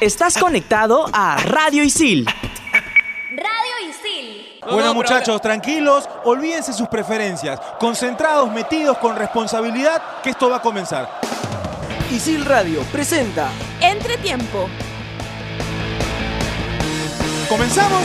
Estás 0.00 0.36
conectado 0.36 1.06
a 1.12 1.36
Radio 1.36 1.84
Isil. 1.84 2.26
Radio 2.26 3.88
Isil. 3.88 4.58
Bueno 4.68 4.92
muchachos, 4.92 5.40
tranquilos, 5.40 6.08
olvídense 6.24 6.72
sus 6.72 6.88
preferencias, 6.88 7.60
concentrados, 7.78 8.50
metidos 8.50 8.98
con 8.98 9.14
responsabilidad, 9.14 10.02
que 10.22 10.30
esto 10.30 10.50
va 10.50 10.56
a 10.56 10.62
comenzar. 10.62 11.08
Isil 12.10 12.44
Radio 12.44 12.80
presenta 12.92 13.50
Entretiempo. 13.80 14.68
¿Comenzamos? 17.48 18.02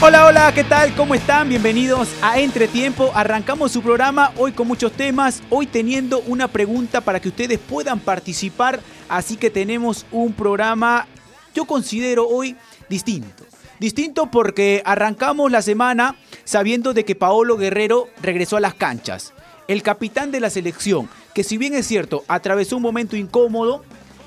Hola, 0.00 0.26
hola, 0.26 0.54
¿qué 0.54 0.62
tal? 0.62 0.94
¿Cómo 0.94 1.16
están? 1.16 1.48
Bienvenidos 1.48 2.08
a 2.22 2.38
Entretiempo. 2.38 3.10
Arrancamos 3.14 3.72
su 3.72 3.82
programa 3.82 4.30
hoy 4.36 4.52
con 4.52 4.68
muchos 4.68 4.92
temas, 4.92 5.42
hoy 5.50 5.66
teniendo 5.66 6.20
una 6.20 6.46
pregunta 6.46 7.00
para 7.00 7.18
que 7.18 7.30
ustedes 7.30 7.58
puedan 7.58 7.98
participar, 7.98 8.78
así 9.08 9.36
que 9.36 9.50
tenemos 9.50 10.06
un 10.12 10.34
programa, 10.34 11.08
yo 11.52 11.64
considero 11.64 12.28
hoy 12.28 12.54
distinto. 12.88 13.44
Distinto 13.80 14.30
porque 14.30 14.82
arrancamos 14.84 15.50
la 15.50 15.62
semana 15.62 16.14
sabiendo 16.44 16.94
de 16.94 17.04
que 17.04 17.16
Paolo 17.16 17.56
Guerrero 17.56 18.06
regresó 18.22 18.56
a 18.56 18.60
las 18.60 18.74
canchas. 18.74 19.32
El 19.66 19.82
capitán 19.82 20.30
de 20.30 20.38
la 20.38 20.48
selección, 20.48 21.08
que 21.34 21.42
si 21.42 21.58
bien 21.58 21.74
es 21.74 21.88
cierto, 21.88 22.22
atravesó 22.28 22.76
un 22.76 22.82
momento 22.82 23.16
incómodo, 23.16 23.82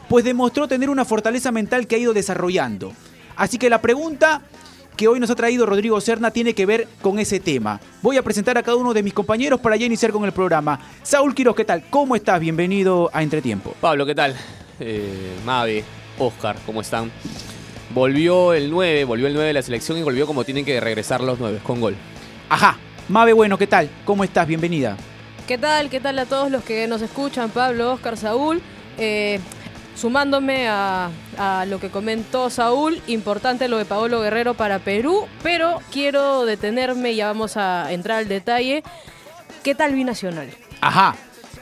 pues 0.09 0.25
demostró 0.25 0.67
tener 0.67 0.89
una 0.89 1.05
fortaleza 1.05 1.53
mental 1.53 1.87
que 1.87 1.95
ha 1.95 1.99
ido 1.99 2.11
desarrollando. 2.11 2.91
Así 3.37 3.57
que 3.57 3.69
la 3.69 3.81
pregunta 3.81 4.41
que 5.01 5.07
hoy 5.07 5.19
nos 5.19 5.31
ha 5.31 5.35
traído 5.35 5.65
Rodrigo 5.65 5.99
Serna 5.99 6.29
tiene 6.29 6.53
que 6.53 6.67
ver 6.67 6.87
con 7.01 7.17
ese 7.17 7.39
tema. 7.39 7.79
Voy 8.03 8.17
a 8.17 8.21
presentar 8.21 8.55
a 8.59 8.61
cada 8.61 8.77
uno 8.77 8.93
de 8.93 9.01
mis 9.01 9.15
compañeros 9.15 9.59
para 9.59 9.75
ya 9.75 9.87
iniciar 9.87 10.11
con 10.11 10.25
el 10.25 10.31
programa. 10.31 10.79
Saúl 11.01 11.33
Quiroz, 11.33 11.55
¿qué 11.55 11.65
tal? 11.65 11.83
¿Cómo 11.89 12.15
estás? 12.15 12.39
Bienvenido 12.39 13.09
a 13.11 13.23
Entretiempo. 13.23 13.73
Pablo, 13.81 14.05
¿qué 14.05 14.13
tal? 14.13 14.35
Eh, 14.79 15.37
Mabe, 15.43 15.83
Oscar, 16.19 16.55
¿cómo 16.67 16.81
están? 16.81 17.11
Volvió 17.95 18.53
el 18.53 18.69
9, 18.69 19.05
volvió 19.05 19.25
el 19.25 19.33
9 19.33 19.47
de 19.47 19.53
la 19.53 19.63
selección 19.63 19.97
y 19.97 20.03
volvió 20.03 20.27
como 20.27 20.43
tienen 20.43 20.65
que 20.65 20.79
regresar 20.79 21.21
los 21.21 21.39
9, 21.39 21.61
con 21.63 21.81
gol. 21.81 21.95
Ajá. 22.47 22.77
Mabe, 23.09 23.33
bueno, 23.33 23.57
¿qué 23.57 23.65
tal? 23.65 23.89
¿Cómo 24.05 24.23
estás? 24.23 24.47
Bienvenida. 24.47 24.97
¿Qué 25.47 25.57
tal? 25.57 25.89
¿Qué 25.89 25.99
tal 25.99 26.19
a 26.19 26.27
todos 26.27 26.51
los 26.51 26.63
que 26.63 26.87
nos 26.87 27.01
escuchan? 27.01 27.49
Pablo, 27.49 27.93
Oscar, 27.93 28.17
Saúl. 28.17 28.61
Eh, 28.99 29.39
sumándome 29.95 30.67
a, 30.67 31.09
a 31.37 31.65
lo 31.65 31.79
que 31.79 31.89
comentó 31.89 32.49
Saúl, 32.49 33.01
importante 33.07 33.67
lo 33.67 33.77
de 33.77 33.85
Paolo 33.85 34.21
Guerrero 34.21 34.53
para 34.53 34.79
Perú, 34.79 35.27
pero 35.43 35.79
quiero 35.91 36.45
detenerme 36.45 37.11
y 37.11 37.17
ya 37.17 37.27
vamos 37.27 37.57
a 37.57 37.91
entrar 37.91 38.19
al 38.19 38.27
detalle. 38.27 38.83
¿Qué 39.63 39.75
tal 39.75 39.93
Binacional? 39.93 40.49
Ajá. 40.81 41.15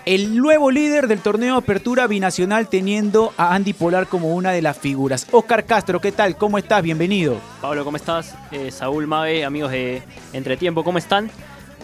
El 0.06 0.38
nuevo 0.38 0.72
líder 0.72 1.08
del 1.08 1.20
torneo 1.20 1.56
Apertura 1.56 2.08
Binacional 2.08 2.68
teniendo 2.68 3.34
a 3.38 3.54
Andy 3.54 3.74
Polar 3.74 4.08
como 4.08 4.34
una 4.34 4.52
de 4.52 4.62
las 4.62 4.78
figuras. 4.78 5.28
Oscar 5.32 5.66
Castro, 5.66 6.00
¿qué 6.00 6.12
tal? 6.12 6.38
¿Cómo 6.38 6.58
estás? 6.58 6.82
Bienvenido. 6.82 7.38
Pablo, 7.62 7.84
¿cómo 7.84 7.98
estás? 7.98 8.34
Eh, 8.52 8.72
Saúl 8.72 9.06
Mabe, 9.06 9.44
amigos 9.46 9.72
de 9.72 10.02
Entretiempo, 10.34 10.84
¿cómo 10.84 10.98
están? 10.98 11.30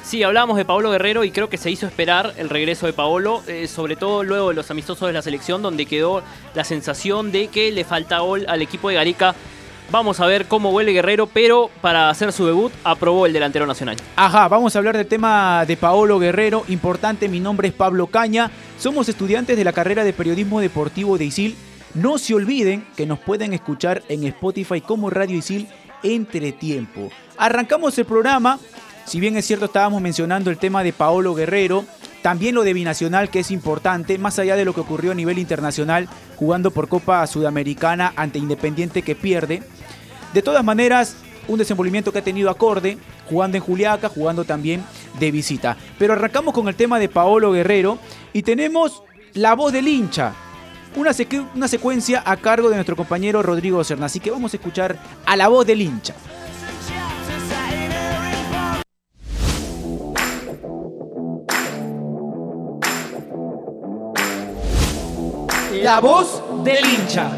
Sí, 0.05 0.21
hablábamos 0.21 0.55
de 0.57 0.65
Paolo 0.65 0.91
Guerrero 0.91 1.23
y 1.23 1.31
creo 1.31 1.49
que 1.49 1.57
se 1.57 1.71
hizo 1.71 1.87
esperar 1.87 2.35
el 2.37 2.47
regreso 2.47 2.85
de 2.85 2.93
Paolo, 2.93 3.41
eh, 3.47 3.67
sobre 3.67 3.95
todo 3.95 4.23
luego 4.23 4.49
de 4.49 4.53
los 4.53 4.69
amistosos 4.69 5.07
de 5.07 5.13
la 5.13 5.23
selección, 5.23 5.63
donde 5.63 5.87
quedó 5.87 6.21
la 6.53 6.63
sensación 6.63 7.31
de 7.31 7.47
que 7.47 7.71
le 7.71 7.83
falta 7.85 8.19
gol 8.19 8.45
al 8.47 8.61
equipo 8.61 8.89
de 8.89 8.95
Garica. 8.95 9.33
Vamos 9.89 10.19
a 10.19 10.27
ver 10.27 10.45
cómo 10.45 10.71
vuelve 10.71 10.91
Guerrero, 10.91 11.25
pero 11.25 11.71
para 11.81 12.11
hacer 12.11 12.31
su 12.33 12.45
debut 12.45 12.71
aprobó 12.83 13.25
el 13.25 13.33
delantero 13.33 13.65
nacional. 13.65 13.97
Ajá, 14.15 14.47
vamos 14.47 14.75
a 14.75 14.79
hablar 14.79 14.95
del 14.95 15.07
tema 15.07 15.65
de 15.65 15.75
Paolo 15.75 16.19
Guerrero. 16.19 16.65
Importante, 16.67 17.27
mi 17.27 17.39
nombre 17.39 17.69
es 17.69 17.73
Pablo 17.73 18.05
Caña. 18.05 18.51
Somos 18.77 19.09
estudiantes 19.09 19.57
de 19.57 19.63
la 19.63 19.73
carrera 19.73 20.03
de 20.03 20.13
periodismo 20.13 20.61
deportivo 20.61 21.17
de 21.17 21.25
ISIL. 21.25 21.57
No 21.95 22.19
se 22.19 22.35
olviden 22.35 22.85
que 22.95 23.07
nos 23.07 23.17
pueden 23.17 23.53
escuchar 23.53 24.03
en 24.07 24.23
Spotify 24.25 24.81
como 24.81 25.09
Radio 25.09 25.39
ISIL 25.39 25.67
entre 26.03 26.51
tiempo. 26.51 27.09
Arrancamos 27.37 27.97
el 27.97 28.05
programa. 28.05 28.59
Si 29.05 29.19
bien 29.19 29.37
es 29.37 29.45
cierto, 29.45 29.65
estábamos 29.65 30.01
mencionando 30.01 30.49
el 30.49 30.57
tema 30.57 30.83
de 30.83 30.91
Paolo 30.91 31.35
Guerrero, 31.35 31.85
también 32.23 32.55
lo 32.55 32.63
de 32.63 32.73
Binacional, 32.73 33.29
que 33.29 33.41
es 33.41 33.51
importante, 33.51 34.17
más 34.17 34.39
allá 34.39 34.55
de 34.55 34.65
lo 34.65 34.73
que 34.73 34.81
ocurrió 34.81 35.11
a 35.11 35.15
nivel 35.15 35.37
internacional, 35.37 36.09
jugando 36.37 36.71
por 36.71 36.87
Copa 36.87 37.25
Sudamericana 37.27 38.13
ante 38.15 38.39
Independiente 38.39 39.03
que 39.03 39.15
pierde. 39.15 39.61
De 40.33 40.41
todas 40.41 40.63
maneras, 40.63 41.17
un 41.47 41.59
desenvolvimiento 41.59 42.11
que 42.11 42.19
ha 42.19 42.23
tenido 42.23 42.49
acorde, 42.49 42.97
jugando 43.29 43.57
en 43.57 43.63
Juliaca, 43.63 44.09
jugando 44.09 44.43
también 44.43 44.83
de 45.19 45.29
visita. 45.29 45.77
Pero 45.99 46.13
arrancamos 46.13 46.53
con 46.55 46.67
el 46.67 46.75
tema 46.75 46.97
de 46.97 47.07
Paolo 47.07 47.51
Guerrero 47.51 47.99
y 48.33 48.41
tenemos 48.41 49.03
la 49.33 49.53
voz 49.53 49.71
del 49.71 49.87
hincha. 49.87 50.33
Una, 50.95 51.11
una 51.53 51.67
secuencia 51.67 52.23
a 52.25 52.37
cargo 52.37 52.69
de 52.69 52.75
nuestro 52.75 52.95
compañero 52.95 53.43
Rodrigo 53.43 53.83
Serna. 53.83 54.07
Así 54.07 54.19
que 54.19 54.31
vamos 54.31 54.53
a 54.53 54.57
escuchar 54.57 54.97
a 55.27 55.35
la 55.35 55.47
voz 55.47 55.67
del 55.67 55.81
hincha. 55.81 56.15
La 65.85 65.99
voz 65.99 66.41
del 66.63 66.83
hincha. 66.83 67.29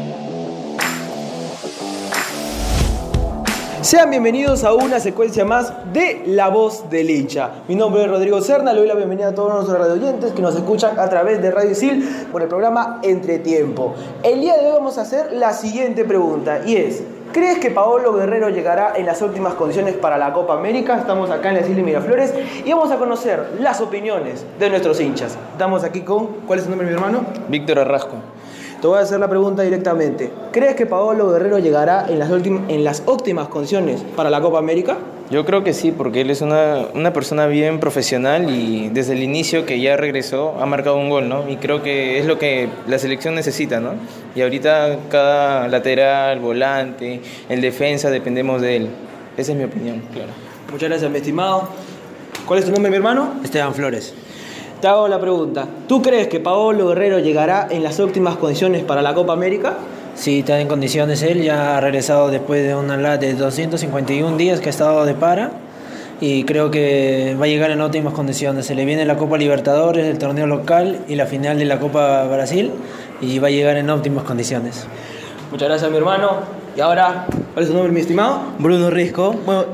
Sean 3.82 4.08
bienvenidos 4.08 4.64
a 4.64 4.72
una 4.72 5.00
secuencia 5.00 5.44
más 5.44 5.70
de 5.92 6.22
La 6.24 6.48
Voz 6.48 6.88
del 6.88 7.10
Hincha. 7.10 7.50
Mi 7.68 7.74
nombre 7.74 8.04
es 8.04 8.08
Rodrigo 8.08 8.40
Serna, 8.40 8.72
le 8.72 8.78
doy 8.78 8.88
la 8.88 8.94
bienvenida 8.94 9.28
a 9.28 9.34
todos 9.34 9.52
nuestros 9.52 9.78
radioyentes 9.78 10.32
que 10.32 10.40
nos 10.40 10.56
escuchan 10.56 10.98
a 10.98 11.10
través 11.10 11.42
de 11.42 11.50
Radio 11.50 11.72
Isil 11.72 12.26
por 12.32 12.40
el 12.40 12.48
programa 12.48 13.00
Entretiempo. 13.02 13.92
El 14.22 14.40
día 14.40 14.56
de 14.56 14.64
hoy 14.64 14.72
vamos 14.72 14.96
a 14.96 15.02
hacer 15.02 15.34
la 15.34 15.52
siguiente 15.52 16.06
pregunta 16.06 16.62
y 16.64 16.76
es, 16.76 17.02
¿crees 17.32 17.58
que 17.58 17.70
Paolo 17.70 18.12
Guerrero 18.12 18.48
llegará 18.48 18.94
en 18.96 19.06
las 19.06 19.22
óptimas 19.22 19.54
condiciones 19.54 19.94
para 19.94 20.18
la 20.18 20.32
Copa 20.32 20.54
América? 20.54 20.98
Estamos 20.98 21.30
acá 21.30 21.48
en 21.48 21.54
la 21.56 21.60
Isil 21.60 21.82
Miraflores 21.82 22.34
y 22.64 22.70
vamos 22.72 22.90
a 22.90 22.96
conocer 22.96 23.56
las 23.60 23.80
opiniones 23.80 24.44
de 24.58 24.70
nuestros 24.70 25.00
hinchas. 25.00 25.36
Estamos 25.52 25.84
aquí 25.84 26.02
con, 26.02 26.26
¿cuál 26.46 26.58
es 26.58 26.64
su 26.64 26.70
nombre 26.70 26.86
mi 26.86 26.94
hermano? 26.94 27.24
Víctor 27.48 27.78
Arrasco. 27.78 28.16
Te 28.80 28.86
voy 28.86 28.98
a 28.98 29.00
hacer 29.00 29.18
la 29.18 29.28
pregunta 29.28 29.62
directamente. 29.62 30.30
¿Crees 30.52 30.76
que 30.76 30.86
Paolo 30.86 31.32
Guerrero 31.32 31.58
llegará 31.58 32.06
en 32.08 32.20
las, 32.20 32.30
en 32.30 32.84
las 32.84 33.02
óptimas 33.06 33.48
condiciones 33.48 34.04
para 34.14 34.30
la 34.30 34.40
Copa 34.40 34.58
América? 34.58 34.98
Yo 35.30 35.44
creo 35.44 35.64
que 35.64 35.74
sí, 35.74 35.90
porque 35.90 36.20
él 36.20 36.30
es 36.30 36.42
una, 36.42 36.86
una, 36.94 37.12
persona 37.12 37.48
bien 37.48 37.80
profesional 37.80 38.48
y 38.48 38.88
desde 38.88 39.14
el 39.14 39.22
inicio 39.22 39.66
que 39.66 39.80
ya 39.80 39.96
regresó 39.96 40.54
ha 40.60 40.64
marcado 40.64 40.96
un 40.96 41.10
gol, 41.10 41.28
¿no? 41.28 41.50
Y 41.50 41.56
creo 41.56 41.82
que 41.82 42.20
es 42.20 42.24
lo 42.24 42.38
que 42.38 42.68
la 42.86 42.98
selección 43.00 43.34
necesita, 43.34 43.80
¿no? 43.80 43.94
Y 44.36 44.42
ahorita 44.42 44.96
cada 45.10 45.66
lateral, 45.66 46.38
volante, 46.38 47.20
el 47.48 47.60
defensa, 47.60 48.10
dependemos 48.10 48.62
de 48.62 48.76
él. 48.76 48.88
Esa 49.36 49.52
es 49.52 49.58
mi 49.58 49.64
opinión, 49.64 50.02
claro. 50.14 50.30
Muchas 50.70 50.88
gracias, 50.88 51.10
mi 51.10 51.18
estimado. 51.18 51.68
¿Cuál 52.46 52.60
es 52.60 52.64
tu 52.64 52.70
nombre, 52.70 52.90
mi 52.90 52.96
hermano? 52.96 53.34
Esteban 53.44 53.74
Flores. 53.74 54.14
Te 54.80 54.86
hago 54.86 55.08
la 55.08 55.18
pregunta. 55.18 55.66
¿Tú 55.88 56.02
crees 56.02 56.28
que 56.28 56.38
Paolo 56.38 56.88
Guerrero 56.88 57.18
llegará 57.18 57.66
en 57.68 57.82
las 57.82 57.98
óptimas 57.98 58.36
condiciones 58.36 58.84
para 58.84 59.02
la 59.02 59.12
Copa 59.12 59.32
América? 59.32 59.74
Sí, 60.14 60.40
está 60.40 60.60
en 60.60 60.68
condiciones 60.68 61.20
él. 61.22 61.42
Ya 61.42 61.76
ha 61.76 61.80
regresado 61.80 62.30
después 62.30 62.64
de 62.64 62.76
una 62.76 62.96
la 62.96 63.18
de 63.18 63.34
251 63.34 64.36
días 64.36 64.60
que 64.60 64.68
ha 64.68 64.70
estado 64.70 65.04
de 65.04 65.14
para. 65.14 65.50
Y 66.20 66.44
creo 66.44 66.70
que 66.70 67.36
va 67.40 67.46
a 67.46 67.48
llegar 67.48 67.72
en 67.72 67.80
óptimas 67.80 68.12
condiciones. 68.12 68.66
Se 68.66 68.76
le 68.76 68.84
viene 68.84 69.04
la 69.04 69.16
Copa 69.16 69.36
Libertadores, 69.36 70.06
el 70.06 70.18
torneo 70.18 70.46
local 70.46 71.00
y 71.08 71.16
la 71.16 71.26
final 71.26 71.58
de 71.58 71.64
la 71.64 71.80
Copa 71.80 72.24
Brasil. 72.26 72.70
Y 73.20 73.40
va 73.40 73.48
a 73.48 73.50
llegar 73.50 73.76
en 73.78 73.90
óptimas 73.90 74.22
condiciones. 74.22 74.86
Muchas 75.50 75.68
gracias, 75.68 75.90
mi 75.90 75.96
hermano. 75.96 76.30
Y 76.76 76.80
ahora, 76.80 77.26
¿cuál 77.52 77.64
es 77.64 77.68
tu 77.68 77.74
nombre, 77.74 77.92
mi 77.92 78.00
estimado? 78.00 78.42
Bruno 78.60 78.90
Risco. 78.90 79.34
Bueno, 79.44 79.64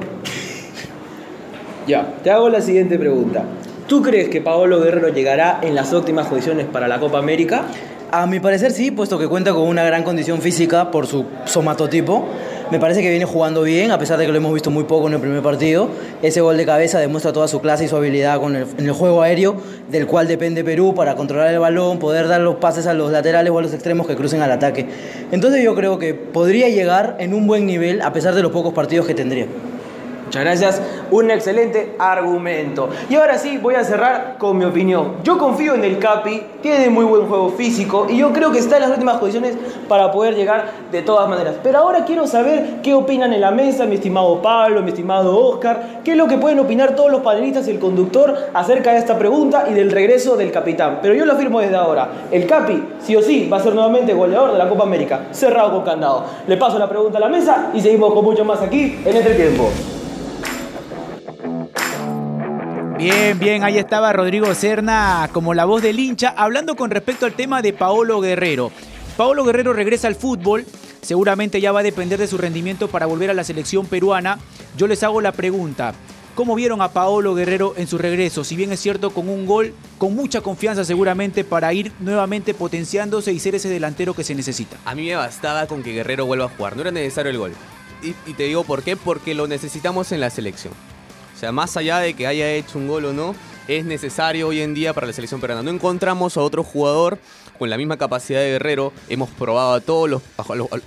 ya, 1.86 2.14
te 2.22 2.30
hago 2.30 2.48
la 2.48 2.62
siguiente 2.62 2.98
pregunta. 2.98 3.44
¿Tú 3.86 4.00
crees 4.00 4.30
que 4.30 4.40
Paolo 4.40 4.80
Guerrero 4.80 5.08
llegará 5.08 5.58
en 5.62 5.74
las 5.74 5.92
óptimas 5.92 6.26
condiciones 6.28 6.66
para 6.66 6.88
la 6.88 6.98
Copa 7.00 7.18
América? 7.18 7.66
A 8.10 8.26
mi 8.26 8.40
parecer 8.40 8.72
sí, 8.72 8.90
puesto 8.90 9.18
que 9.18 9.28
cuenta 9.28 9.52
con 9.52 9.68
una 9.68 9.84
gran 9.84 10.04
condición 10.04 10.40
física 10.40 10.90
por 10.90 11.06
su 11.06 11.26
somatotipo. 11.44 12.26
Me 12.70 12.78
parece 12.78 13.02
que 13.02 13.10
viene 13.10 13.26
jugando 13.26 13.62
bien, 13.62 13.90
a 13.90 13.98
pesar 13.98 14.18
de 14.18 14.24
que 14.24 14.32
lo 14.32 14.38
hemos 14.38 14.54
visto 14.54 14.70
muy 14.70 14.84
poco 14.84 15.08
en 15.08 15.14
el 15.14 15.20
primer 15.20 15.42
partido. 15.42 15.90
Ese 16.22 16.40
gol 16.40 16.56
de 16.56 16.64
cabeza 16.64 16.98
demuestra 16.98 17.34
toda 17.34 17.46
su 17.46 17.60
clase 17.60 17.84
y 17.84 17.88
su 17.88 17.96
habilidad 17.96 18.40
con 18.40 18.56
el, 18.56 18.66
en 18.78 18.86
el 18.86 18.92
juego 18.92 19.20
aéreo, 19.20 19.56
del 19.90 20.06
cual 20.06 20.28
depende 20.28 20.64
Perú 20.64 20.94
para 20.94 21.14
controlar 21.14 21.52
el 21.52 21.58
balón, 21.58 21.98
poder 21.98 22.26
dar 22.26 22.40
los 22.40 22.54
pases 22.54 22.86
a 22.86 22.94
los 22.94 23.12
laterales 23.12 23.52
o 23.52 23.58
a 23.58 23.62
los 23.62 23.74
extremos 23.74 24.06
que 24.06 24.16
crucen 24.16 24.40
al 24.40 24.50
ataque. 24.50 24.86
Entonces 25.30 25.62
yo 25.62 25.74
creo 25.74 25.98
que 25.98 26.14
podría 26.14 26.70
llegar 26.70 27.16
en 27.18 27.34
un 27.34 27.46
buen 27.46 27.66
nivel, 27.66 28.00
a 28.00 28.14
pesar 28.14 28.34
de 28.34 28.42
los 28.42 28.50
pocos 28.50 28.72
partidos 28.72 29.06
que 29.06 29.14
tendría. 29.14 29.46
Muchas 30.26 30.42
gracias, 30.42 30.82
un 31.10 31.30
excelente 31.30 31.94
argumento. 31.98 32.88
Y 33.08 33.14
ahora 33.14 33.38
sí, 33.38 33.58
voy 33.58 33.74
a 33.74 33.84
cerrar 33.84 34.36
con 34.38 34.56
mi 34.56 34.64
opinión. 34.64 35.16
Yo 35.22 35.38
confío 35.38 35.74
en 35.74 35.84
el 35.84 35.98
Capi, 35.98 36.42
tiene 36.62 36.88
muy 36.88 37.04
buen 37.04 37.26
juego 37.26 37.50
físico 37.50 38.06
y 38.08 38.16
yo 38.16 38.32
creo 38.32 38.50
que 38.50 38.58
está 38.58 38.76
en 38.76 38.82
las 38.82 38.90
últimas 38.90 39.18
posiciones 39.18 39.54
para 39.86 40.10
poder 40.10 40.34
llegar 40.34 40.72
de 40.90 41.02
todas 41.02 41.28
maneras. 41.28 41.56
Pero 41.62 41.78
ahora 41.78 42.04
quiero 42.04 42.26
saber 42.26 42.80
qué 42.82 42.94
opinan 42.94 43.32
en 43.32 43.42
la 43.42 43.50
mesa, 43.50 43.84
mi 43.84 43.96
estimado 43.96 44.40
Pablo, 44.40 44.82
mi 44.82 44.90
estimado 44.90 45.38
Oscar, 45.38 46.00
qué 46.02 46.12
es 46.12 46.16
lo 46.16 46.26
que 46.26 46.38
pueden 46.38 46.58
opinar 46.58 46.96
todos 46.96 47.10
los 47.10 47.20
panelistas 47.20 47.68
y 47.68 47.72
el 47.72 47.78
conductor 47.78 48.34
acerca 48.54 48.92
de 48.92 48.98
esta 48.98 49.18
pregunta 49.18 49.66
y 49.70 49.74
del 49.74 49.90
regreso 49.90 50.36
del 50.36 50.50
capitán. 50.50 51.00
Pero 51.02 51.14
yo 51.14 51.26
lo 51.26 51.34
afirmo 51.34 51.60
desde 51.60 51.76
ahora, 51.76 52.08
el 52.30 52.46
Capi 52.46 52.82
sí 53.00 53.14
o 53.14 53.22
sí 53.22 53.48
va 53.52 53.58
a 53.58 53.60
ser 53.60 53.74
nuevamente 53.74 54.14
goleador 54.14 54.52
de 54.52 54.58
la 54.58 54.68
Copa 54.68 54.84
América, 54.84 55.26
cerrado 55.32 55.72
con 55.72 55.82
candado. 55.82 56.24
Le 56.46 56.56
paso 56.56 56.78
la 56.78 56.88
pregunta 56.88 57.18
a 57.18 57.20
la 57.20 57.28
mesa 57.28 57.70
y 57.74 57.80
seguimos 57.80 58.12
con 58.14 58.24
mucho 58.24 58.44
más 58.44 58.60
aquí 58.62 58.98
en 59.04 59.16
este 59.16 59.34
tiempo. 59.34 59.68
Bien, 62.96 63.38
bien, 63.40 63.64
ahí 63.64 63.76
estaba 63.76 64.12
Rodrigo 64.12 64.54
Serna 64.54 65.28
como 65.32 65.52
la 65.52 65.64
voz 65.64 65.82
del 65.82 65.98
hincha, 65.98 66.32
hablando 66.36 66.76
con 66.76 66.90
respecto 66.90 67.26
al 67.26 67.32
tema 67.32 67.60
de 67.60 67.72
Paolo 67.72 68.20
Guerrero. 68.20 68.70
Paolo 69.16 69.44
Guerrero 69.44 69.72
regresa 69.72 70.06
al 70.06 70.14
fútbol, 70.14 70.64
seguramente 71.02 71.60
ya 71.60 71.72
va 71.72 71.80
a 71.80 71.82
depender 71.84 72.20
de 72.20 72.28
su 72.28 72.38
rendimiento 72.38 72.86
para 72.86 73.06
volver 73.06 73.30
a 73.30 73.34
la 73.34 73.42
selección 73.42 73.86
peruana. 73.86 74.38
Yo 74.76 74.86
les 74.86 75.02
hago 75.02 75.20
la 75.20 75.32
pregunta, 75.32 75.92
¿cómo 76.36 76.54
vieron 76.54 76.80
a 76.82 76.92
Paolo 76.92 77.34
Guerrero 77.34 77.74
en 77.76 77.88
su 77.88 77.98
regreso? 77.98 78.44
Si 78.44 78.54
bien 78.54 78.70
es 78.70 78.78
cierto, 78.78 79.10
con 79.10 79.28
un 79.28 79.44
gol, 79.44 79.74
con 79.98 80.14
mucha 80.14 80.40
confianza 80.40 80.84
seguramente 80.84 81.42
para 81.42 81.72
ir 81.72 81.90
nuevamente 81.98 82.54
potenciándose 82.54 83.32
y 83.32 83.40
ser 83.40 83.56
ese 83.56 83.68
delantero 83.68 84.14
que 84.14 84.22
se 84.22 84.36
necesita. 84.36 84.76
A 84.84 84.94
mí 84.94 85.04
me 85.04 85.16
bastaba 85.16 85.66
con 85.66 85.82
que 85.82 85.92
Guerrero 85.92 86.26
vuelva 86.26 86.44
a 86.44 86.56
jugar, 86.56 86.76
no 86.76 86.82
era 86.82 86.92
necesario 86.92 87.32
el 87.32 87.38
gol. 87.38 87.52
Y, 88.04 88.14
y 88.30 88.34
te 88.34 88.44
digo 88.44 88.62
por 88.62 88.84
qué, 88.84 88.96
porque 88.96 89.34
lo 89.34 89.48
necesitamos 89.48 90.12
en 90.12 90.20
la 90.20 90.30
selección. 90.30 90.72
Más 91.52 91.76
allá 91.76 91.98
de 91.98 92.14
que 92.14 92.26
haya 92.26 92.50
hecho 92.52 92.78
un 92.78 92.88
gol 92.88 93.06
o 93.06 93.12
no, 93.12 93.34
es 93.68 93.84
necesario 93.84 94.48
hoy 94.48 94.60
en 94.60 94.74
día 94.74 94.92
para 94.92 95.06
la 95.06 95.12
selección 95.12 95.40
peruana. 95.40 95.62
No 95.62 95.70
encontramos 95.70 96.36
a 96.36 96.40
otro 96.40 96.62
jugador 96.62 97.18
con 97.58 97.70
la 97.70 97.76
misma 97.76 97.96
capacidad 97.96 98.40
de 98.40 98.52
Guerrero. 98.52 98.92
Hemos 99.08 99.30
probado 99.30 99.74
a 99.74 99.80
todos 99.80 100.08
los, 100.08 100.22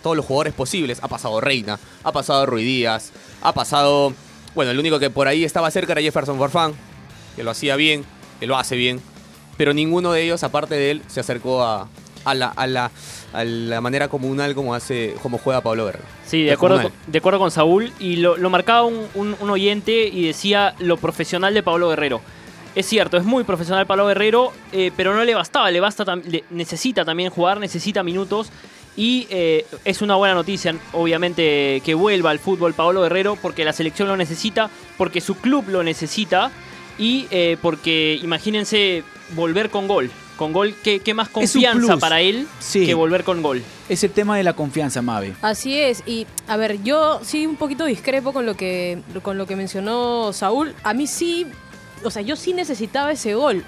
todos 0.01 0.15
los 0.15 0.25
jugadores 0.25 0.53
posibles. 0.53 0.99
Ha 1.01 1.07
pasado 1.07 1.41
Reina, 1.41 1.79
ha 2.03 2.11
pasado 2.11 2.45
Ruiz 2.45 2.65
Díaz, 2.65 3.11
ha 3.41 3.53
pasado... 3.53 4.13
Bueno, 4.55 4.71
el 4.71 4.79
único 4.79 4.99
que 4.99 5.09
por 5.09 5.27
ahí 5.27 5.43
estaba 5.43 5.69
cerca 5.69 5.91
era 5.91 6.01
Jefferson 6.01 6.39
Farfán, 6.39 6.73
que 7.35 7.43
lo 7.43 7.51
hacía 7.51 7.75
bien, 7.75 8.05
que 8.39 8.47
lo 8.47 8.57
hace 8.57 8.75
bien. 8.75 8.99
Pero 9.55 9.73
ninguno 9.73 10.11
de 10.11 10.23
ellos, 10.23 10.43
aparte 10.43 10.75
de 10.75 10.91
él, 10.91 11.03
se 11.07 11.19
acercó 11.19 11.63
a, 11.63 11.87
a 12.29 12.33
la, 12.35 12.47
a, 12.47 12.67
la, 12.67 12.91
a 13.33 13.43
la 13.43 13.81
manera 13.81 14.07
comunal 14.07 14.53
como, 14.55 14.73
hace, 14.73 15.15
como 15.21 15.37
juega 15.37 15.61
Pablo 15.61 15.85
Guerrero. 15.85 16.05
Sí, 16.25 16.43
de 16.43 16.51
acuerdo, 16.53 16.81
con, 16.83 16.91
de 17.07 17.17
acuerdo 17.17 17.39
con 17.39 17.51
Saúl. 17.51 17.91
Y 17.99 18.17
lo, 18.17 18.37
lo 18.37 18.49
marcaba 18.49 18.83
un, 18.83 19.05
un- 19.15 19.35
un 19.39 19.49
oyente 19.49 20.07
y 20.07 20.25
decía 20.27 20.75
lo 20.79 20.97
profesional 20.97 21.53
de 21.53 21.63
Pablo 21.63 21.89
Guerrero. 21.89 22.21
Es 22.75 22.85
cierto, 22.85 23.17
es 23.17 23.23
muy 23.23 23.43
profesional 23.43 23.87
Pablo 23.87 24.05
Guerrero, 24.07 24.53
eh, 24.71 24.91
pero 24.95 25.15
no 25.15 25.23
le 25.23 25.33
bastaba, 25.33 25.71
le 25.71 25.79
basta 25.79 26.05
tam- 26.05 26.23
le- 26.25 26.43
necesita 26.51 27.03
también 27.03 27.29
jugar, 27.31 27.59
necesita 27.59 28.03
minutos. 28.03 28.49
Y 28.95 29.27
eh, 29.29 29.65
es 29.85 30.01
una 30.01 30.15
buena 30.15 30.33
noticia, 30.33 30.75
obviamente, 30.93 31.81
que 31.85 31.93
vuelva 31.93 32.31
al 32.31 32.39
fútbol 32.39 32.73
Pablo 32.73 33.03
Guerrero, 33.03 33.35
porque 33.41 33.63
la 33.63 33.71
selección 33.73 34.07
lo 34.07 34.17
necesita, 34.17 34.69
porque 34.97 35.21
su 35.21 35.35
club 35.35 35.65
lo 35.69 35.83
necesita 35.83 36.49
y 36.99 37.27
eh, 37.29 37.57
porque, 37.61 38.19
imagínense, 38.23 39.03
volver 39.35 39.69
con 39.69 39.87
gol. 39.87 40.09
Con 40.37 40.53
gol, 40.53 40.75
¿qué, 40.83 40.99
qué 40.99 41.13
más 41.13 41.29
confianza 41.29 41.97
para 41.97 42.21
él 42.21 42.47
Sí. 42.59 42.85
que 42.85 42.93
volver 42.93 43.23
con 43.23 43.41
gol? 43.41 43.63
Es 43.89 44.03
el 44.03 44.11
tema 44.11 44.37
de 44.37 44.43
la 44.43 44.53
confianza, 44.53 45.01
Mabe. 45.01 45.33
Así 45.41 45.77
es, 45.77 46.03
y 46.05 46.27
a 46.47 46.57
ver, 46.57 46.81
yo 46.83 47.19
sí 47.23 47.45
un 47.47 47.55
poquito 47.55 47.85
discrepo 47.85 48.33
con 48.33 48.45
lo 48.45 48.55
que 48.55 48.99
con 49.23 49.37
lo 49.37 49.47
que 49.47 49.55
mencionó 49.55 50.31
Saúl. 50.33 50.73
A 50.83 50.93
mí 50.93 51.07
sí, 51.07 51.47
o 52.03 52.11
sea, 52.11 52.21
yo 52.21 52.35
sí 52.35 52.53
necesitaba 52.53 53.11
ese 53.11 53.33
gol. 53.33 53.63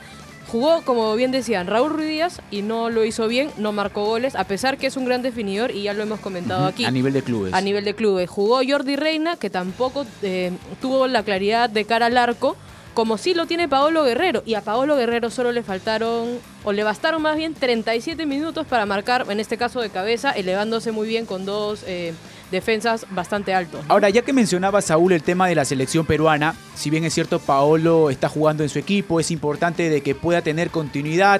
Jugó, 0.48 0.82
como 0.82 1.16
bien 1.16 1.30
decían, 1.32 1.68
Raúl 1.68 1.92
Ruiz 1.92 2.08
Díaz 2.08 2.42
y 2.50 2.64
no 2.64 2.90
lo 2.90 3.06
hizo 3.06 3.28
bien, 3.28 3.52
no 3.58 3.72
marcó 3.72 4.06
goles, 4.06 4.36
a 4.36 4.46
pesar 4.46 4.78
que 4.80 4.88
es 4.88 4.98
un 4.98 5.06
gran 5.06 5.22
definidor 5.22 5.70
y 5.70 5.84
ya 5.84 5.94
lo 5.94 6.02
hemos 6.02 6.20
comentado 6.20 6.66
aquí. 6.66 6.86
A 6.86 6.92
nivel 6.92 7.14
de 7.14 7.22
clubes. 7.22 7.54
A 7.54 7.62
nivel 7.62 7.86
de 7.86 7.94
clubes. 7.94 8.28
Jugó 8.30 8.60
Jordi 8.68 8.96
Reina, 8.96 9.36
que 9.38 9.52
tampoco 9.52 10.08
eh, 10.24 10.52
tuvo 10.82 11.06
la 11.08 11.22
claridad 11.22 11.70
de 11.70 11.86
cara 11.86 12.08
al 12.08 12.18
arco, 12.18 12.56
como 13.00 13.18
sí 13.18 13.34
lo 13.34 13.46
tiene 13.46 13.70
Paolo 13.70 14.04
Guerrero. 14.04 14.44
Y 14.46 14.56
a 14.56 14.62
Paolo 14.62 14.98
Guerrero 14.98 15.30
solo 15.30 15.54
le 15.54 15.64
faltaron, 15.64 16.38
o 16.66 16.74
le 16.74 16.84
bastaron 16.84 17.22
más 17.22 17.38
bien 17.38 17.54
37 17.54 18.26
minutos 18.26 18.68
para 18.68 18.86
marcar, 18.86 19.26
en 19.30 19.40
este 19.40 19.56
caso 19.56 19.80
de 19.80 19.90
cabeza, 19.90 20.32
elevándose 20.32 20.92
muy 20.92 21.08
bien 21.08 21.26
con 21.26 21.46
dos 21.46 21.86
eh, 21.88 22.14
defensas 22.52 23.06
bastante 23.12 23.54
altos. 23.54 23.86
Ahora, 23.88 24.10
ya 24.10 24.24
que 24.24 24.34
mencionaba 24.34 24.82
Saúl 24.82 25.14
el 25.14 25.24
tema 25.24 25.48
de 25.48 25.56
la 25.56 25.64
selección 25.64 26.06
peruana, 26.06 26.56
si 26.76 26.90
bien 26.90 27.06
es 27.06 27.14
cierto 27.14 27.40
Paolo 27.40 28.10
está 28.10 28.28
jugando 28.28 28.64
en 28.64 28.70
su 28.70 28.80
equipo, 28.80 29.22
es 29.22 29.32
importante 29.32 29.90
de 29.90 30.02
que 30.02 30.14
pueda 30.14 30.42
tener 30.42 30.70
continuidad, 30.70 31.40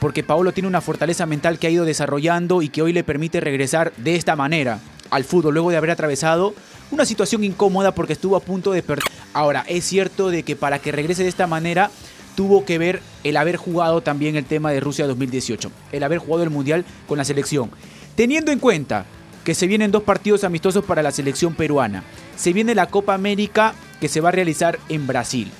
porque 0.00 0.24
Paolo 0.24 0.50
tiene 0.50 0.66
una 0.66 0.80
fortaleza 0.80 1.26
mental 1.26 1.60
que 1.60 1.68
ha 1.68 1.70
ido 1.70 1.84
desarrollando 1.84 2.60
y 2.60 2.70
que 2.70 2.82
hoy 2.82 2.92
le 2.92 3.04
permite 3.04 3.38
regresar 3.38 3.92
de 3.98 4.16
esta 4.16 4.34
manera 4.34 4.80
al 5.10 5.22
fútbol, 5.22 5.54
luego 5.54 5.70
de 5.70 5.76
haber 5.76 5.92
atravesado 5.92 6.54
una 6.90 7.06
situación 7.06 7.44
incómoda 7.44 7.94
porque 7.94 8.14
estuvo 8.14 8.34
a 8.34 8.40
punto 8.40 8.72
de 8.72 8.82
perder. 8.82 9.21
Ahora, 9.34 9.64
es 9.66 9.84
cierto 9.84 10.30
de 10.30 10.42
que 10.42 10.56
para 10.56 10.78
que 10.78 10.92
regrese 10.92 11.22
de 11.22 11.28
esta 11.28 11.46
manera 11.46 11.90
tuvo 12.34 12.64
que 12.64 12.78
ver 12.78 13.00
el 13.24 13.36
haber 13.36 13.56
jugado 13.56 14.02
también 14.02 14.36
el 14.36 14.44
tema 14.44 14.70
de 14.70 14.80
Rusia 14.80 15.06
2018, 15.06 15.70
el 15.92 16.02
haber 16.02 16.18
jugado 16.18 16.42
el 16.42 16.50
Mundial 16.50 16.84
con 17.06 17.18
la 17.18 17.24
selección. 17.24 17.70
Teniendo 18.14 18.52
en 18.52 18.58
cuenta 18.58 19.06
que 19.44 19.54
se 19.54 19.66
vienen 19.66 19.90
dos 19.90 20.02
partidos 20.02 20.44
amistosos 20.44 20.84
para 20.84 21.02
la 21.02 21.10
selección 21.10 21.54
peruana, 21.54 22.04
se 22.36 22.52
viene 22.52 22.74
la 22.74 22.86
Copa 22.86 23.14
América 23.14 23.74
que 24.00 24.08
se 24.08 24.20
va 24.20 24.30
a 24.30 24.32
realizar 24.32 24.78
en 24.88 25.06
Brasil. 25.06 25.50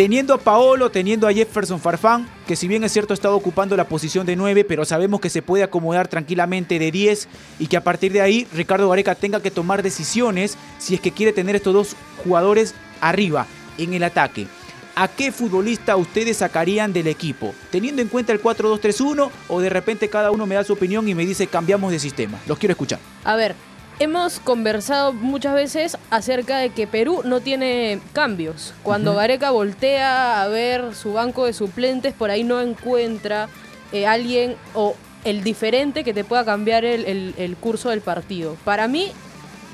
Teniendo 0.00 0.32
a 0.32 0.38
Paolo, 0.38 0.90
teniendo 0.90 1.28
a 1.28 1.32
Jefferson 1.34 1.78
Farfán, 1.78 2.26
que 2.46 2.56
si 2.56 2.66
bien 2.66 2.82
es 2.82 2.90
cierto 2.90 3.12
ha 3.12 3.14
estado 3.14 3.36
ocupando 3.36 3.76
la 3.76 3.84
posición 3.84 4.24
de 4.24 4.34
9, 4.34 4.64
pero 4.64 4.86
sabemos 4.86 5.20
que 5.20 5.28
se 5.28 5.42
puede 5.42 5.62
acomodar 5.62 6.08
tranquilamente 6.08 6.78
de 6.78 6.90
10 6.90 7.28
y 7.58 7.66
que 7.66 7.76
a 7.76 7.84
partir 7.84 8.10
de 8.10 8.22
ahí 8.22 8.46
Ricardo 8.54 8.88
Gareca 8.88 9.14
tenga 9.14 9.42
que 9.42 9.50
tomar 9.50 9.82
decisiones 9.82 10.56
si 10.78 10.94
es 10.94 11.02
que 11.02 11.12
quiere 11.12 11.34
tener 11.34 11.54
estos 11.54 11.74
dos 11.74 11.96
jugadores 12.24 12.74
arriba 13.02 13.46
en 13.76 13.92
el 13.92 14.02
ataque. 14.02 14.46
¿A 14.94 15.06
qué 15.06 15.32
futbolista 15.32 15.96
ustedes 15.96 16.38
sacarían 16.38 16.94
del 16.94 17.06
equipo? 17.06 17.54
Teniendo 17.70 18.00
en 18.00 18.08
cuenta 18.08 18.32
el 18.32 18.42
4-2-3-1 18.42 19.30
o 19.48 19.60
de 19.60 19.68
repente 19.68 20.08
cada 20.08 20.30
uno 20.30 20.46
me 20.46 20.54
da 20.54 20.64
su 20.64 20.72
opinión 20.72 21.06
y 21.10 21.14
me 21.14 21.26
dice 21.26 21.46
cambiamos 21.46 21.92
de 21.92 21.98
sistema. 21.98 22.38
Los 22.46 22.58
quiero 22.58 22.72
escuchar. 22.72 23.00
A 23.22 23.36
ver, 23.36 23.54
hemos 24.00 24.40
conversado 24.40 25.12
muchas 25.12 25.54
veces 25.54 25.96
acerca 26.10 26.58
de 26.58 26.70
que 26.70 26.86
Perú 26.86 27.20
no 27.24 27.40
tiene 27.40 28.00
cambios. 28.12 28.72
Cuando 28.82 29.14
Gareca 29.14 29.50
voltea 29.50 30.42
a 30.42 30.48
ver 30.48 30.94
su 30.94 31.12
banco 31.12 31.44
de 31.44 31.52
suplentes, 31.52 32.14
por 32.14 32.30
ahí 32.30 32.42
no 32.42 32.60
encuentra 32.60 33.48
eh, 33.92 34.06
alguien 34.06 34.56
o 34.74 34.94
el 35.24 35.44
diferente 35.44 36.02
que 36.02 36.14
te 36.14 36.24
pueda 36.24 36.44
cambiar 36.46 36.84
el, 36.84 37.04
el- 37.04 37.34
el 37.36 37.56
curso 37.56 37.90
del 37.90 38.00
partido. 38.00 38.56
Para 38.64 38.88
mí, 38.88 39.12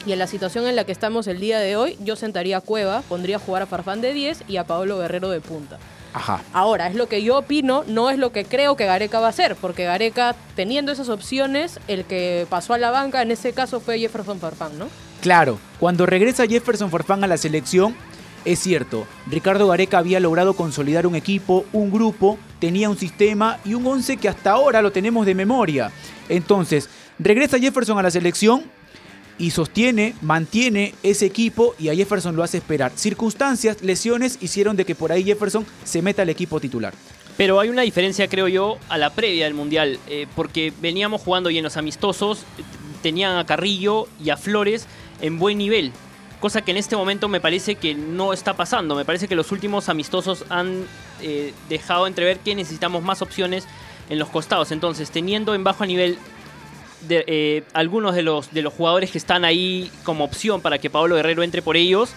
y 0.05 0.13
en 0.13 0.19
la 0.19 0.27
situación 0.27 0.67
en 0.67 0.75
la 0.77 0.85
que 0.85 0.93
estamos 0.93 1.27
el 1.29 1.39
día 1.39 1.59
de 1.61 1.77
hoy, 1.77 1.97
yo 2.01 2.17
sentaría 2.17 2.57
a 2.57 2.61
Cueva, 2.61 3.03
pondría 3.09 3.37
a 3.37 3.39
jugar 3.41 3.63
a 3.63 3.67
Farfán 3.67 4.01
de 4.01 4.13
10 4.13 4.43
y 4.49 4.57
a 4.57 4.65
Pablo 4.65 4.99
Guerrero 4.99 5.31
de 5.31 5.41
punta. 5.41 5.79
Ajá. 6.17 6.41
Ahora, 6.55 6.87
es 6.87 6.95
lo 6.95 7.11
que 7.11 7.23
yo 7.23 7.37
opino, 7.37 7.85
no 7.87 8.09
es 8.09 8.19
lo 8.19 8.33
que 8.33 8.47
creo 8.47 8.75
que 8.75 8.87
Gareca 8.87 9.21
va 9.21 9.27
a 9.27 9.31
hacer, 9.31 9.55
porque 9.55 9.85
Gareca, 9.85 10.35
teniendo 10.55 10.91
esas 10.91 11.11
opciones, 11.11 11.79
el 11.89 12.07
que 12.07 12.47
pasó 12.49 12.73
a 12.73 12.79
la 12.79 12.91
banca 12.91 13.21
en 13.21 13.31
ese 13.31 13.53
caso 13.53 13.81
fue 13.81 13.99
Jefferson 13.99 14.41
Farfán, 14.41 14.79
¿no? 14.79 14.89
Claro, 15.21 15.59
cuando 15.79 16.07
regresa 16.07 16.47
Jefferson 16.47 16.91
Farfán 16.91 17.23
a 17.23 17.27
la 17.27 17.37
selección, 17.37 17.95
es 18.47 18.61
cierto, 18.61 19.07
Ricardo 19.27 19.69
Gareca 19.69 19.99
había 19.99 20.19
logrado 20.19 20.55
consolidar 20.55 21.07
un 21.07 21.17
equipo, 21.17 21.67
un 21.75 21.91
grupo, 21.91 22.39
tenía 22.61 22.89
un 22.89 22.97
sistema 22.97 23.59
y 23.63 23.75
un 23.75 23.87
once 23.87 24.17
que 24.17 24.31
hasta 24.31 24.53
ahora 24.53 24.81
lo 24.81 24.93
tenemos 24.93 25.27
de 25.27 25.35
memoria. 25.35 25.93
Entonces, 26.31 26.89
regresa 27.19 27.59
Jefferson 27.59 27.99
a 27.99 28.03
la 28.03 28.11
selección 28.11 28.65
y 29.39 29.51
sostiene, 29.51 30.15
mantiene 30.23 30.95
ese 31.03 31.27
equipo 31.27 31.75
y 31.79 31.89
a 31.89 31.95
Jefferson 31.95 32.37
lo 32.37 32.43
hace 32.43 32.59
esperar. 32.59 32.93
Circunstancias, 32.95 33.83
lesiones 33.83 34.39
hicieron 34.41 34.77
de 34.77 34.85
que 34.85 34.95
por 34.95 35.13
ahí 35.13 35.25
Jefferson 35.25 35.67
se 35.85 36.03
meta 36.03 36.23
al 36.23 36.31
equipo 36.31 36.61
titular. 36.61 36.95
Pero 37.37 37.61
hay 37.61 37.69
una 37.69 37.83
diferencia, 37.83 38.29
creo 38.29 38.49
yo, 38.49 38.79
a 38.89 38.97
la 38.97 39.11
previa 39.11 39.45
del 39.45 39.55
Mundial, 39.55 39.99
eh, 40.09 40.27
porque 40.35 40.73
veníamos 40.81 41.21
jugando 41.21 41.51
y 41.51 41.59
en 41.59 41.65
los 41.65 41.77
amistosos 41.77 42.41
eh, 42.41 42.63
tenían 43.03 43.37
a 43.37 43.45
Carrillo 43.45 44.09
y 44.25 44.31
a 44.31 44.39
Flores 44.39 44.87
en 45.21 45.39
buen 45.39 45.59
nivel, 45.59 45.93
cosa 46.41 46.63
que 46.63 46.71
en 46.71 46.79
este 46.79 46.97
momento 46.97 47.29
me 47.29 47.41
parece 47.41 47.75
que 47.75 47.95
no 47.95 48.33
está 48.33 48.57
pasando. 48.57 48.95
Me 48.95 49.05
parece 49.05 49.29
que 49.29 49.35
los 49.35 49.53
últimos 49.53 49.91
amistosos 49.91 50.45
han 50.49 50.85
eh, 51.21 51.53
dejado 51.69 52.07
entrever 52.07 52.39
que 52.39 52.55
necesitamos 52.55 53.03
más 53.03 53.21
opciones 53.21 53.67
en 54.09 54.19
los 54.19 54.29
costados. 54.29 54.73
Entonces, 54.73 55.11
teniendo 55.11 55.55
en 55.55 55.63
bajo 55.63 55.85
nivel 55.85 56.19
de, 57.09 57.25
eh, 57.27 57.63
algunos 57.73 58.15
de 58.15 58.23
los, 58.23 58.53
de 58.53 58.63
los 58.63 58.73
jugadores 58.73 59.11
que 59.11 59.19
están 59.19 59.45
ahí 59.45 59.91
como 60.05 60.25
opción 60.25 60.61
para 60.61 60.79
que 60.79 60.91
Pablo 60.91 61.17
Guerrero 61.17 61.43
entre 61.43 61.63
por 61.63 61.77
ellos, 61.77 62.11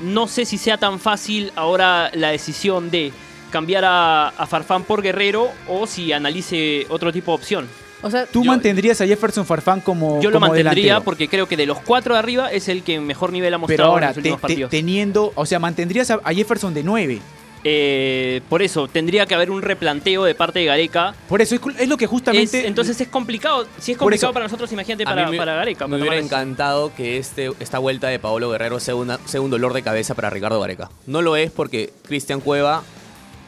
no 0.00 0.28
sé 0.28 0.44
si 0.44 0.58
sea 0.58 0.78
tan 0.78 1.00
fácil 1.00 1.52
ahora 1.56 2.10
la 2.14 2.30
decisión 2.30 2.90
de 2.90 3.12
cambiar 3.50 3.84
a, 3.84 4.28
a 4.28 4.46
Farfán 4.46 4.84
por 4.84 5.02
Guerrero 5.02 5.48
o 5.68 5.86
si 5.86 6.12
analice 6.12 6.86
otro 6.90 7.12
tipo 7.12 7.32
de 7.32 7.36
opción. 7.36 7.68
O 8.00 8.10
sea, 8.10 8.26
¿Tú 8.26 8.44
mantendrías 8.44 9.00
a 9.00 9.06
Jefferson 9.06 9.44
Farfán 9.44 9.80
como 9.80 10.20
Yo 10.22 10.30
lo 10.30 10.34
como 10.36 10.46
mantendría 10.46 10.82
delantero? 10.84 11.04
porque 11.04 11.26
creo 11.28 11.48
que 11.48 11.56
de 11.56 11.66
los 11.66 11.80
cuatro 11.80 12.14
de 12.14 12.20
arriba 12.20 12.52
es 12.52 12.68
el 12.68 12.84
que 12.84 13.00
mejor 13.00 13.32
nivel 13.32 13.52
ha 13.54 13.56
Pero 13.56 13.60
mostrado 13.66 13.90
en 13.90 13.94
ahora, 13.94 14.06
los 14.08 14.14
te- 14.14 14.20
últimos 14.20 14.36
te- 14.38 14.42
partidos. 14.42 14.70
teniendo, 14.70 15.32
o 15.34 15.44
sea, 15.46 15.58
mantendrías 15.58 16.08
a, 16.12 16.20
a 16.22 16.32
Jefferson 16.32 16.72
de 16.74 16.84
9. 16.84 17.20
Eh, 17.64 18.40
por 18.48 18.62
eso, 18.62 18.86
tendría 18.88 19.26
que 19.26 19.34
haber 19.34 19.50
un 19.50 19.62
replanteo 19.62 20.24
de 20.24 20.34
parte 20.34 20.60
de 20.60 20.66
Gareca. 20.66 21.14
Por 21.28 21.42
eso, 21.42 21.56
es, 21.56 21.88
lo 21.88 21.96
que 21.96 22.06
justamente... 22.06 22.60
Es- 22.60 22.64
entonces 22.66 23.00
es 23.00 23.08
complicado. 23.08 23.66
Si 23.80 23.92
es 23.92 23.98
complicado 23.98 24.30
eso- 24.30 24.34
para 24.34 24.44
nosotros, 24.46 24.70
imagínate 24.72 25.04
para, 25.04 25.28
me, 25.28 25.36
para 25.36 25.54
Gareca. 25.54 25.86
me 25.86 25.98
para 25.98 26.02
hubiera 26.10 26.24
encantado 26.24 26.94
que 26.94 27.18
este, 27.18 27.50
esta 27.60 27.78
vuelta 27.78 28.08
de 28.08 28.18
Paolo 28.18 28.50
Guerrero 28.50 28.78
sea, 28.80 28.94
una- 28.94 29.18
sea 29.24 29.40
un 29.40 29.50
dolor 29.50 29.72
de 29.72 29.82
cabeza 29.82 30.14
para 30.14 30.30
Ricardo 30.30 30.60
Gareca. 30.60 30.88
No 31.06 31.20
lo 31.22 31.36
es 31.36 31.50
porque 31.50 31.92
Cristian 32.06 32.40
Cueva 32.40 32.82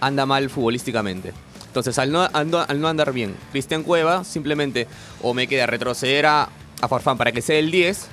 anda 0.01 0.27
mal 0.27 0.51
futbolísticamente. 0.51 1.33
Entonces, 1.67 1.97
al 2.01 2.11
no, 2.11 2.27
ando- 2.31 2.65
al 2.67 2.81
no 2.81 2.89
andar 2.89 3.13
bien, 3.13 3.37
Cristian 3.53 3.85
Cueva 3.85 4.25
simplemente 4.25 4.89
o 5.23 5.35
me 5.35 5.47
queda 5.47 5.67
retroceder 5.67 6.27
a, 6.27 6.49
a 6.81 6.89
Farfán 6.89 7.17
para 7.17 7.31
que 7.31 7.43
sea 7.43 7.59
el 7.61 7.71
10 7.71 8.09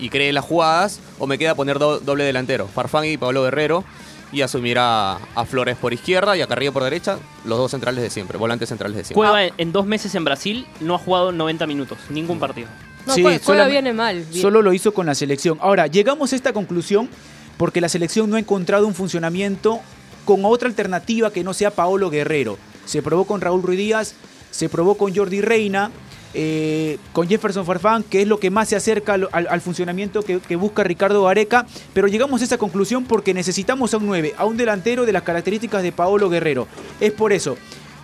y 0.00 0.08
cree 0.08 0.32
las 0.32 0.44
jugadas, 0.44 0.98
o 1.20 1.26
me 1.28 1.38
queda 1.38 1.54
poner 1.54 1.78
do- 1.78 2.00
doble 2.00 2.24
delantero, 2.24 2.66
Farfán 2.66 3.04
y 3.04 3.16
Pablo 3.16 3.42
Guerrero, 3.44 3.84
y 4.32 4.42
asumir 4.42 4.78
a, 4.78 5.16
a 5.34 5.44
Flores 5.44 5.76
por 5.76 5.92
izquierda 5.92 6.36
y 6.36 6.42
a 6.42 6.46
Carrillo 6.46 6.72
por 6.72 6.84
derecha, 6.84 7.18
los 7.44 7.58
dos 7.58 7.70
centrales 7.70 8.02
de 8.02 8.10
siempre, 8.10 8.38
volantes 8.38 8.68
centrales 8.68 8.96
de 8.96 9.04
siempre. 9.04 9.14
Cueva 9.28 9.44
en, 9.56 9.72
dos 9.72 9.86
meses 9.86 10.14
en 10.14 10.24
Brasil 10.24 10.66
no 10.80 10.94
ha 10.94 10.98
jugado 10.98 11.32
90 11.32 11.66
minutos, 11.66 11.98
ningún 12.10 12.38
partido. 12.38 12.68
no, 13.06 13.14
Sí, 13.14 13.22
Cueva- 13.22 13.38
Cueva 13.38 13.44
solamente- 13.64 13.72
viene 13.72 13.92
mal. 13.92 14.24
bien. 14.30 14.42
Solo 14.42 14.62
lo 14.62 14.72
hizo 14.72 14.92
con 14.94 15.06
la 15.06 15.14
selección. 15.14 15.58
Ahora, 15.60 15.86
llegamos 15.88 16.32
a 16.32 16.36
esta 16.36 16.52
conclusión 16.52 17.08
porque 17.56 17.80
la 17.80 17.88
selección 17.88 18.30
no 18.30 18.36
ha 18.36 18.38
encontrado 18.38 18.86
un 18.86 18.94
funcionamiento 18.94 19.80
con 20.24 20.44
otra 20.44 20.68
alternativa 20.68 21.32
que 21.32 21.42
no 21.42 21.52
sea 21.54 21.70
Paolo 21.72 22.08
Guerrero. 22.10 22.56
Se 22.84 23.02
probó 23.02 23.24
con 23.26 23.40
Raúl 23.40 23.62
Ruiz 23.62 23.78
Díaz, 23.78 24.14
se 24.50 24.68
probó 24.68 24.96
con 24.96 25.14
Jordi 25.14 25.40
Reina, 25.40 25.90
eh, 26.34 26.98
con 27.12 27.28
Jefferson 27.28 27.66
Farfán, 27.66 28.02
que 28.04 28.22
es 28.22 28.28
lo 28.28 28.38
que 28.38 28.50
más 28.50 28.68
se 28.68 28.76
acerca 28.76 29.14
al, 29.14 29.28
al- 29.32 29.48
al 29.48 29.60
funcionamiento 29.60 30.22
que, 30.22 30.38
que 30.40 30.56
busca 30.56 30.84
Ricardo 30.84 31.24
Gareca. 31.24 31.66
Pero 31.92 32.06
llegamos 32.08 32.40
a 32.40 32.44
esa 32.44 32.58
conclusión 32.58 33.04
porque 33.04 33.34
necesitamos 33.34 33.92
a 33.94 33.96
un 33.98 34.06
9, 34.06 34.34
a 34.36 34.44
un 34.44 34.56
delantero 34.56 35.06
de 35.06 35.12
las 35.12 35.22
características 35.22 35.82
de 35.82 35.92
Paolo 35.92 36.28
Guerrero. 36.30 36.68
Es 37.00 37.12
por 37.12 37.32
eso. 37.32 37.56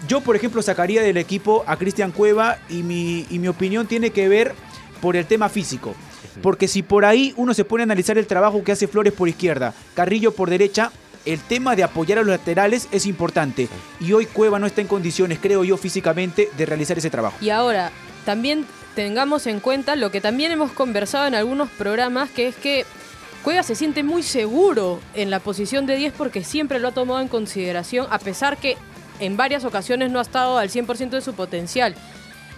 Yo, 0.09 0.21
por 0.21 0.37
ejemplo, 0.37 0.61
sacaría 0.62 1.02
del 1.02 1.16
equipo 1.16 1.64
a 1.66 1.76
Cristian 1.76 2.12
Cueva 2.12 2.59
y 2.68 2.83
mi, 2.83 3.26
y 3.30 3.38
mi 3.38 3.49
opinión 3.49 3.87
tiene 3.87 4.11
que 4.11 4.28
ver 4.28 4.54
por 5.00 5.16
el 5.16 5.26
tema 5.26 5.49
físico. 5.49 5.95
Porque 6.42 6.68
si 6.68 6.83
por 6.83 7.04
ahí 7.06 7.33
uno 7.37 7.54
se 7.54 7.64
pone 7.64 7.83
a 7.83 7.85
analizar 7.85 8.18
el 8.18 8.26
trabajo 8.26 8.62
que 8.62 8.73
hace 8.73 8.87
Flores 8.88 9.12
por 9.14 9.28
izquierda, 9.28 9.73
Carrillo 9.95 10.33
por 10.33 10.50
derecha, 10.50 10.92
el 11.25 11.40
tema 11.40 11.75
de 11.75 11.83
apoyar 11.83 12.18
a 12.18 12.23
los 12.23 12.28
laterales 12.30 12.88
es 12.92 13.06
importante. 13.06 13.68
Y 14.00 14.12
hoy 14.12 14.26
Cueva 14.26 14.59
no 14.59 14.66
está 14.66 14.80
en 14.83 14.87
condiciones, 14.87 15.38
creo 15.40 15.64
yo, 15.64 15.76
físicamente, 15.78 16.50
de 16.56 16.66
realizar 16.66 16.99
ese 16.99 17.09
trabajo. 17.11 17.37
Y 17.40 17.49
ahora, 17.50 17.90
también 18.26 18.66
tengamos 18.95 19.47
en 19.47 19.61
cuenta 19.61 19.97
lo 19.97 20.11
que 20.11 20.21
también 20.21 20.50
hemos 20.50 20.73
conversado 20.73 21.26
en 21.26 21.35
algunos 21.35 21.71
programas, 21.71 22.28
que 22.28 22.49
es 22.49 22.56
que 22.56 22.85
Cueva 23.45 23.62
se 23.62 23.76
siente 23.76 24.02
muy 24.02 24.25
seguro 24.25 25.00
en 25.14 25.30
la 25.30 25.38
posición 25.38 25.87
de 25.87 25.97
10 25.97 26.12
porque 26.18 26.42
siempre 26.42 26.80
lo 26.80 26.88
ha 26.88 26.92
tomado 26.92 27.21
en 27.21 27.28
consideración, 27.28 28.09
a 28.11 28.18
pesar 28.18 28.56
que 28.56 28.76
en 29.21 29.37
varias 29.37 29.64
ocasiones 29.64 30.11
no 30.11 30.18
ha 30.18 30.23
estado 30.23 30.59
al 30.59 30.68
100% 30.68 31.11
de 31.11 31.21
su 31.21 31.35
potencial. 31.35 31.95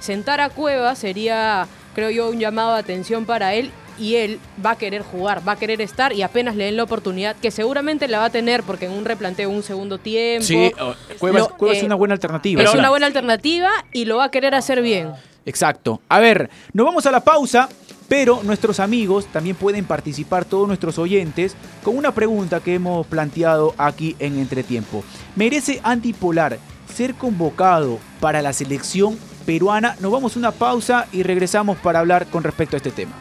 Sentar 0.01 0.41
a 0.41 0.49
Cueva 0.49 0.95
sería, 0.95 1.67
creo 1.95 2.11
yo, 2.11 2.31
un 2.31 2.39
llamado 2.39 2.73
de 2.73 2.81
atención 2.81 3.27
para 3.27 3.55
él 3.55 3.71
y 3.99 4.15
él 4.15 4.39
va 4.65 4.71
a 4.71 4.79
querer 4.79 5.03
jugar, 5.03 5.47
va 5.47 5.53
a 5.53 5.57
querer 5.57 5.81
estar 5.83 6.13
y 6.13 6.23
apenas 6.23 6.57
le 6.57 6.65
den 6.65 6.77
la 6.77 6.85
oportunidad, 6.85 7.37
que 7.37 7.51
seguramente 7.51 8.09
la 8.09 8.21
va 8.21 8.27
a 8.27 8.31
tener 8.31 8.63
porque 8.63 8.87
en 8.87 8.93
un 8.93 9.05
replanteo, 9.05 9.51
un 9.51 9.63
segundo 9.63 9.99
tiempo... 9.99 10.47
Sí, 10.47 10.73
oh, 10.81 10.95
Cueva, 11.19 11.41
lo- 11.41 11.49
Cueva 11.57 11.75
es 11.75 11.83
una 11.83 11.97
buena 11.97 12.15
alternativa. 12.15 12.63
es 12.63 12.71
sí. 12.71 12.79
una 12.79 12.89
buena 12.91 13.07
alternativa 13.07 13.71
y 13.93 14.05
lo 14.07 14.17
va 14.19 14.25
a 14.25 14.31
querer 14.31 14.55
hacer 14.55 14.81
bien. 14.83 15.13
Exacto. 15.49 16.03
A 16.11 16.21
ver, 16.21 16.51
nos 16.75 16.85
vamos 16.85 17.07
a 17.07 17.11
la 17.11 17.21
pausa, 17.21 17.71
pero 18.07 18.43
nuestros 18.43 18.81
amigos 18.81 19.25
también 19.33 19.57
pueden 19.57 19.87
participar, 19.87 20.45
todos 20.45 20.69
nuestros 20.69 20.99
oyentes, 20.99 21.57
con 21.83 21.97
una 21.97 22.13
pregunta 22.13 22.61
que 22.61 22.75
hemos 22.75 23.07
planteado 23.07 23.75
aquí 23.79 24.15
en 24.19 24.39
Entretiempo. 24.39 25.03
¿Merece 25.37 25.81
Andy 25.83 26.13
Polar 26.13 26.59
ser 26.95 27.15
convocado 27.15 27.99
para 28.21 28.43
la 28.43 28.53
selección 28.53 29.19
peruana? 29.47 29.97
Nos 30.01 30.13
vamos 30.13 30.37
a 30.37 30.39
una 30.39 30.53
pausa 30.53 31.07
y 31.13 31.23
regresamos 31.23 31.79
para 31.79 32.01
hablar 32.01 32.27
con 32.27 32.45
respecto 32.45 32.77
a 32.77 32.79
este 32.79 32.91
tema. 32.91 33.13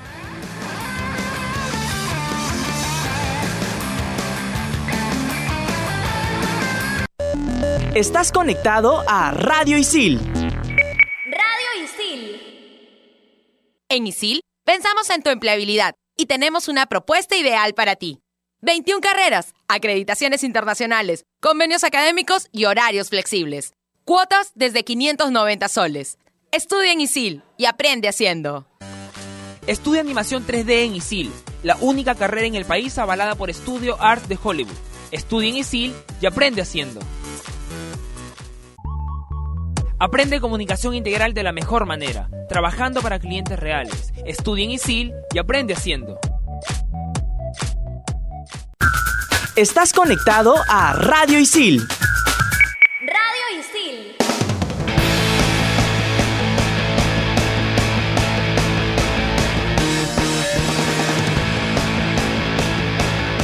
Estás 7.96 8.34
conectado 8.34 9.02
a 9.08 9.32
Radio 9.32 9.78
Isil. 9.78 10.47
En 13.98 14.06
ISIL 14.06 14.42
pensamos 14.64 15.10
en 15.10 15.24
tu 15.24 15.32
empleabilidad 15.32 15.96
y 16.16 16.28
tenemos 16.28 16.68
una 16.68 16.86
propuesta 16.86 17.36
ideal 17.36 17.74
para 17.74 17.96
ti. 17.96 18.20
21 18.62 19.02
carreras, 19.02 19.56
acreditaciones 19.68 20.44
internacionales, 20.44 21.24
convenios 21.42 21.84
académicos 21.84 22.48
y 22.52 22.66
horarios 22.66 23.10
flexibles. 23.10 23.74
Cuotas 24.06 24.52
desde 24.54 24.84
590 24.84 25.68
soles. 25.68 26.20
Estudia 26.52 26.92
en 26.92 27.02
ISIL 27.02 27.42
y 27.58 27.66
aprende 27.66 28.08
haciendo. 28.08 28.68
Estudia 29.66 30.02
animación 30.02 30.46
3D 30.46 30.86
en 30.86 30.96
ISIL, 30.96 31.32
la 31.64 31.76
única 31.78 32.14
carrera 32.14 32.46
en 32.46 32.54
el 32.54 32.66
país 32.66 33.00
avalada 33.00 33.34
por 33.34 33.52
Studio 33.52 34.00
Arts 34.00 34.30
de 34.30 34.38
Hollywood. 34.42 34.78
Estudia 35.10 35.50
en 35.50 35.58
ISIL 35.58 35.96
y 36.22 36.28
aprende 36.28 36.62
haciendo. 36.62 37.00
Aprende 40.00 40.40
comunicación 40.40 40.94
integral 40.94 41.34
de 41.34 41.42
la 41.42 41.52
mejor 41.52 41.88
manera, 41.88 42.30
trabajando 42.48 43.02
para 43.02 43.18
clientes 43.18 43.58
reales. 43.60 44.14
Estudia 44.28 44.64
en 44.66 44.72
ISIL 44.72 45.14
y 45.34 45.40
aprende 45.40 45.74
haciendo. 45.74 46.20
Estás 49.56 49.94
conectado 49.94 50.54
a 50.70 50.94
Radio 50.94 51.40
Isil. 51.40 51.82
Radio 53.00 53.60
Isil. 53.60 54.16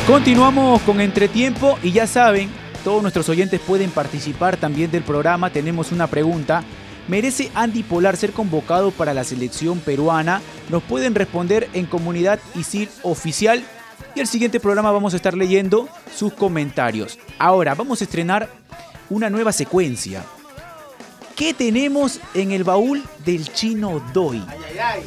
Continuamos 0.06 0.84
con 0.84 1.02
Entretiempo 1.02 1.80
y 1.82 1.94
ya 1.94 2.06
saben, 2.06 2.52
todos 2.84 3.02
nuestros 3.02 3.30
oyentes 3.30 3.60
pueden 3.62 3.92
participar 3.92 4.58
también 4.58 4.92
del 4.92 5.04
programa. 5.04 5.50
Tenemos 5.50 5.92
una 5.92 6.08
pregunta. 6.08 6.64
¿Merece 7.08 7.52
Andy 7.54 7.84
Polar 7.84 8.18
ser 8.18 8.32
convocado 8.32 8.92
para 8.92 9.14
la 9.14 9.24
selección 9.24 9.80
peruana? 9.80 10.42
Nos 10.70 10.84
pueden 10.84 11.16
responder 11.16 11.70
en 11.74 11.86
Comunidad 11.86 12.40
Isil 12.56 12.90
Oficial 13.02 13.64
y 14.16 14.20
el 14.20 14.28
siguiente 14.28 14.60
programa 14.60 14.92
vamos 14.92 15.14
a 15.14 15.18
estar 15.18 15.34
leyendo 15.34 15.90
sus 16.16 16.34
comentarios. 16.34 17.20
Ahora 17.40 17.74
vamos 17.74 18.02
a 18.02 18.04
estrenar 18.04 18.50
una 19.10 19.30
nueva 19.30 19.52
secuencia. 19.52 20.24
¿Qué 21.36 21.54
tenemos 21.54 22.20
en 22.34 22.52
el 22.52 22.64
baúl 22.64 23.04
del 23.26 23.52
chino 23.52 24.04
Doi? 24.14 24.44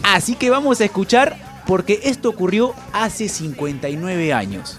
Así 0.02 0.34
que 0.34 0.50
vamos 0.50 0.80
a 0.80 0.84
escuchar 0.84 1.62
porque 1.66 2.00
esto 2.04 2.28
ocurrió 2.28 2.74
hace 2.92 3.28
59 3.28 4.32
años. 4.32 4.78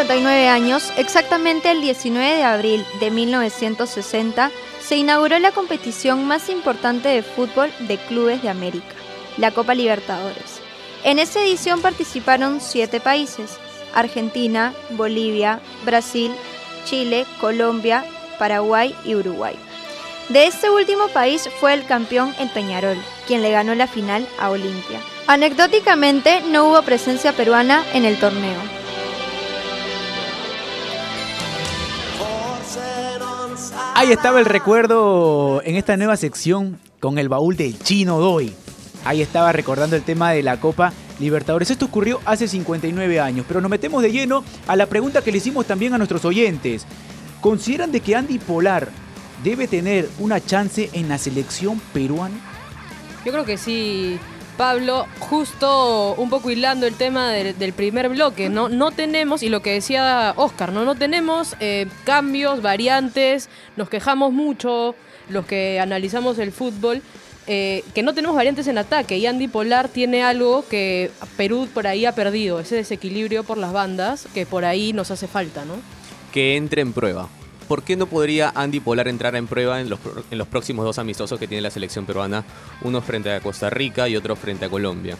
59 0.00 0.48
años, 0.48 0.90
exactamente 0.96 1.70
el 1.70 1.82
19 1.82 2.36
de 2.36 2.42
abril 2.42 2.86
de 3.00 3.10
1960, 3.10 4.50
se 4.80 4.96
inauguró 4.96 5.38
la 5.38 5.52
competición 5.52 6.24
más 6.26 6.48
importante 6.48 7.10
de 7.10 7.22
fútbol 7.22 7.70
de 7.80 7.98
clubes 7.98 8.40
de 8.40 8.48
América, 8.48 8.94
la 9.36 9.50
Copa 9.50 9.74
Libertadores. 9.74 10.62
En 11.04 11.18
esta 11.18 11.42
edición 11.42 11.82
participaron 11.82 12.62
siete 12.62 12.98
países, 12.98 13.58
Argentina, 13.94 14.72
Bolivia, 14.92 15.60
Brasil, 15.84 16.32
Chile, 16.86 17.26
Colombia, 17.38 18.02
Paraguay 18.38 18.94
y 19.04 19.16
Uruguay. 19.16 19.56
De 20.30 20.46
este 20.46 20.70
último 20.70 21.08
país 21.08 21.46
fue 21.60 21.74
el 21.74 21.84
campeón 21.84 22.34
el 22.38 22.48
Peñarol, 22.48 22.96
quien 23.26 23.42
le 23.42 23.50
ganó 23.50 23.74
la 23.74 23.86
final 23.86 24.26
a 24.38 24.48
Olimpia. 24.48 25.00
Anecdóticamente, 25.26 26.40
no 26.48 26.70
hubo 26.70 26.80
presencia 26.80 27.34
peruana 27.34 27.84
en 27.92 28.06
el 28.06 28.18
torneo. 28.18 28.79
Ahí 34.00 34.12
estaba 34.12 34.38
el 34.38 34.46
recuerdo 34.46 35.60
en 35.62 35.76
esta 35.76 35.94
nueva 35.98 36.16
sección 36.16 36.80
con 37.00 37.18
el 37.18 37.28
baúl 37.28 37.54
del 37.58 37.78
chino 37.78 38.18
Doy. 38.18 38.54
Ahí 39.04 39.20
estaba 39.20 39.52
recordando 39.52 39.94
el 39.94 40.00
tema 40.00 40.30
de 40.30 40.42
la 40.42 40.58
Copa 40.58 40.94
Libertadores. 41.18 41.70
Esto 41.70 41.84
ocurrió 41.84 42.18
hace 42.24 42.48
59 42.48 43.20
años, 43.20 43.44
pero 43.46 43.60
nos 43.60 43.70
metemos 43.70 44.02
de 44.02 44.10
lleno 44.10 44.42
a 44.66 44.74
la 44.74 44.86
pregunta 44.86 45.20
que 45.20 45.30
le 45.30 45.36
hicimos 45.36 45.66
también 45.66 45.92
a 45.92 45.98
nuestros 45.98 46.24
oyentes. 46.24 46.86
¿Consideran 47.42 47.92
de 47.92 48.00
que 48.00 48.16
Andy 48.16 48.38
Polar 48.38 48.88
debe 49.44 49.68
tener 49.68 50.08
una 50.18 50.42
chance 50.42 50.88
en 50.94 51.10
la 51.10 51.18
selección 51.18 51.78
peruana? 51.92 52.40
Yo 53.26 53.32
creo 53.32 53.44
que 53.44 53.58
sí 53.58 54.18
Pablo, 54.60 55.06
justo 55.20 56.14
un 56.18 56.28
poco 56.28 56.50
hilando 56.50 56.86
el 56.86 56.94
tema 56.94 57.30
del, 57.32 57.72
primer 57.72 58.10
bloque, 58.10 58.50
¿no? 58.50 58.68
No 58.68 58.90
tenemos, 58.90 59.42
y 59.42 59.48
lo 59.48 59.62
que 59.62 59.72
decía 59.72 60.34
Oscar, 60.36 60.70
¿no? 60.70 60.84
No 60.84 60.96
tenemos 60.96 61.56
eh, 61.60 61.86
cambios, 62.04 62.60
variantes, 62.60 63.48
nos 63.78 63.88
quejamos 63.88 64.34
mucho, 64.34 64.94
los 65.30 65.46
que 65.46 65.80
analizamos 65.80 66.38
el 66.38 66.52
fútbol, 66.52 67.00
eh, 67.46 67.82
que 67.94 68.02
no 68.02 68.12
tenemos 68.12 68.36
variantes 68.36 68.66
en 68.66 68.76
ataque. 68.76 69.16
Y 69.16 69.24
Andy 69.24 69.48
Polar 69.48 69.88
tiene 69.88 70.22
algo 70.22 70.62
que 70.68 71.10
Perú 71.38 71.66
por 71.72 71.86
ahí 71.86 72.04
ha 72.04 72.14
perdido, 72.14 72.60
ese 72.60 72.76
desequilibrio 72.76 73.44
por 73.44 73.56
las 73.56 73.72
bandas, 73.72 74.28
que 74.34 74.44
por 74.44 74.66
ahí 74.66 74.92
nos 74.92 75.10
hace 75.10 75.26
falta, 75.26 75.64
¿no? 75.64 75.76
Que 76.34 76.56
entre 76.56 76.82
en 76.82 76.92
prueba. 76.92 77.30
¿Por 77.70 77.84
qué 77.84 77.94
no 77.94 78.06
podría 78.06 78.50
Andy 78.56 78.80
Polar 78.80 79.06
entrar 79.06 79.36
en 79.36 79.46
prueba 79.46 79.80
en 79.80 79.88
los, 79.88 80.00
en 80.32 80.38
los 80.38 80.48
próximos 80.48 80.84
dos 80.84 80.98
amistosos 80.98 81.38
que 81.38 81.46
tiene 81.46 81.62
la 81.62 81.70
selección 81.70 82.04
peruana? 82.04 82.42
Uno 82.82 83.00
frente 83.00 83.30
a 83.32 83.38
Costa 83.38 83.70
Rica 83.70 84.08
y 84.08 84.16
otro 84.16 84.34
frente 84.34 84.64
a 84.64 84.68
Colombia. 84.68 85.16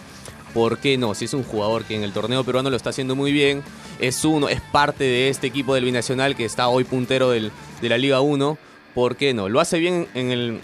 ¿Por 0.52 0.78
qué 0.78 0.98
no? 0.98 1.14
Si 1.14 1.26
es 1.26 1.34
un 1.34 1.44
jugador 1.44 1.84
que 1.84 1.94
en 1.94 2.02
el 2.02 2.12
torneo 2.12 2.42
peruano 2.42 2.68
lo 2.68 2.76
está 2.76 2.90
haciendo 2.90 3.14
muy 3.14 3.30
bien, 3.30 3.62
es 4.00 4.24
uno, 4.24 4.48
es 4.48 4.60
parte 4.60 5.04
de 5.04 5.28
este 5.28 5.46
equipo 5.46 5.76
del 5.76 5.84
binacional 5.84 6.34
que 6.34 6.44
está 6.44 6.66
hoy 6.66 6.82
puntero 6.82 7.30
del- 7.30 7.52
de 7.80 7.88
la 7.88 7.98
Liga 7.98 8.20
1, 8.20 8.58
¿por 8.96 9.14
qué 9.14 9.32
no? 9.32 9.48
Lo 9.48 9.60
hace 9.60 9.78
bien 9.78 10.08
en, 10.14 10.32
el, 10.32 10.60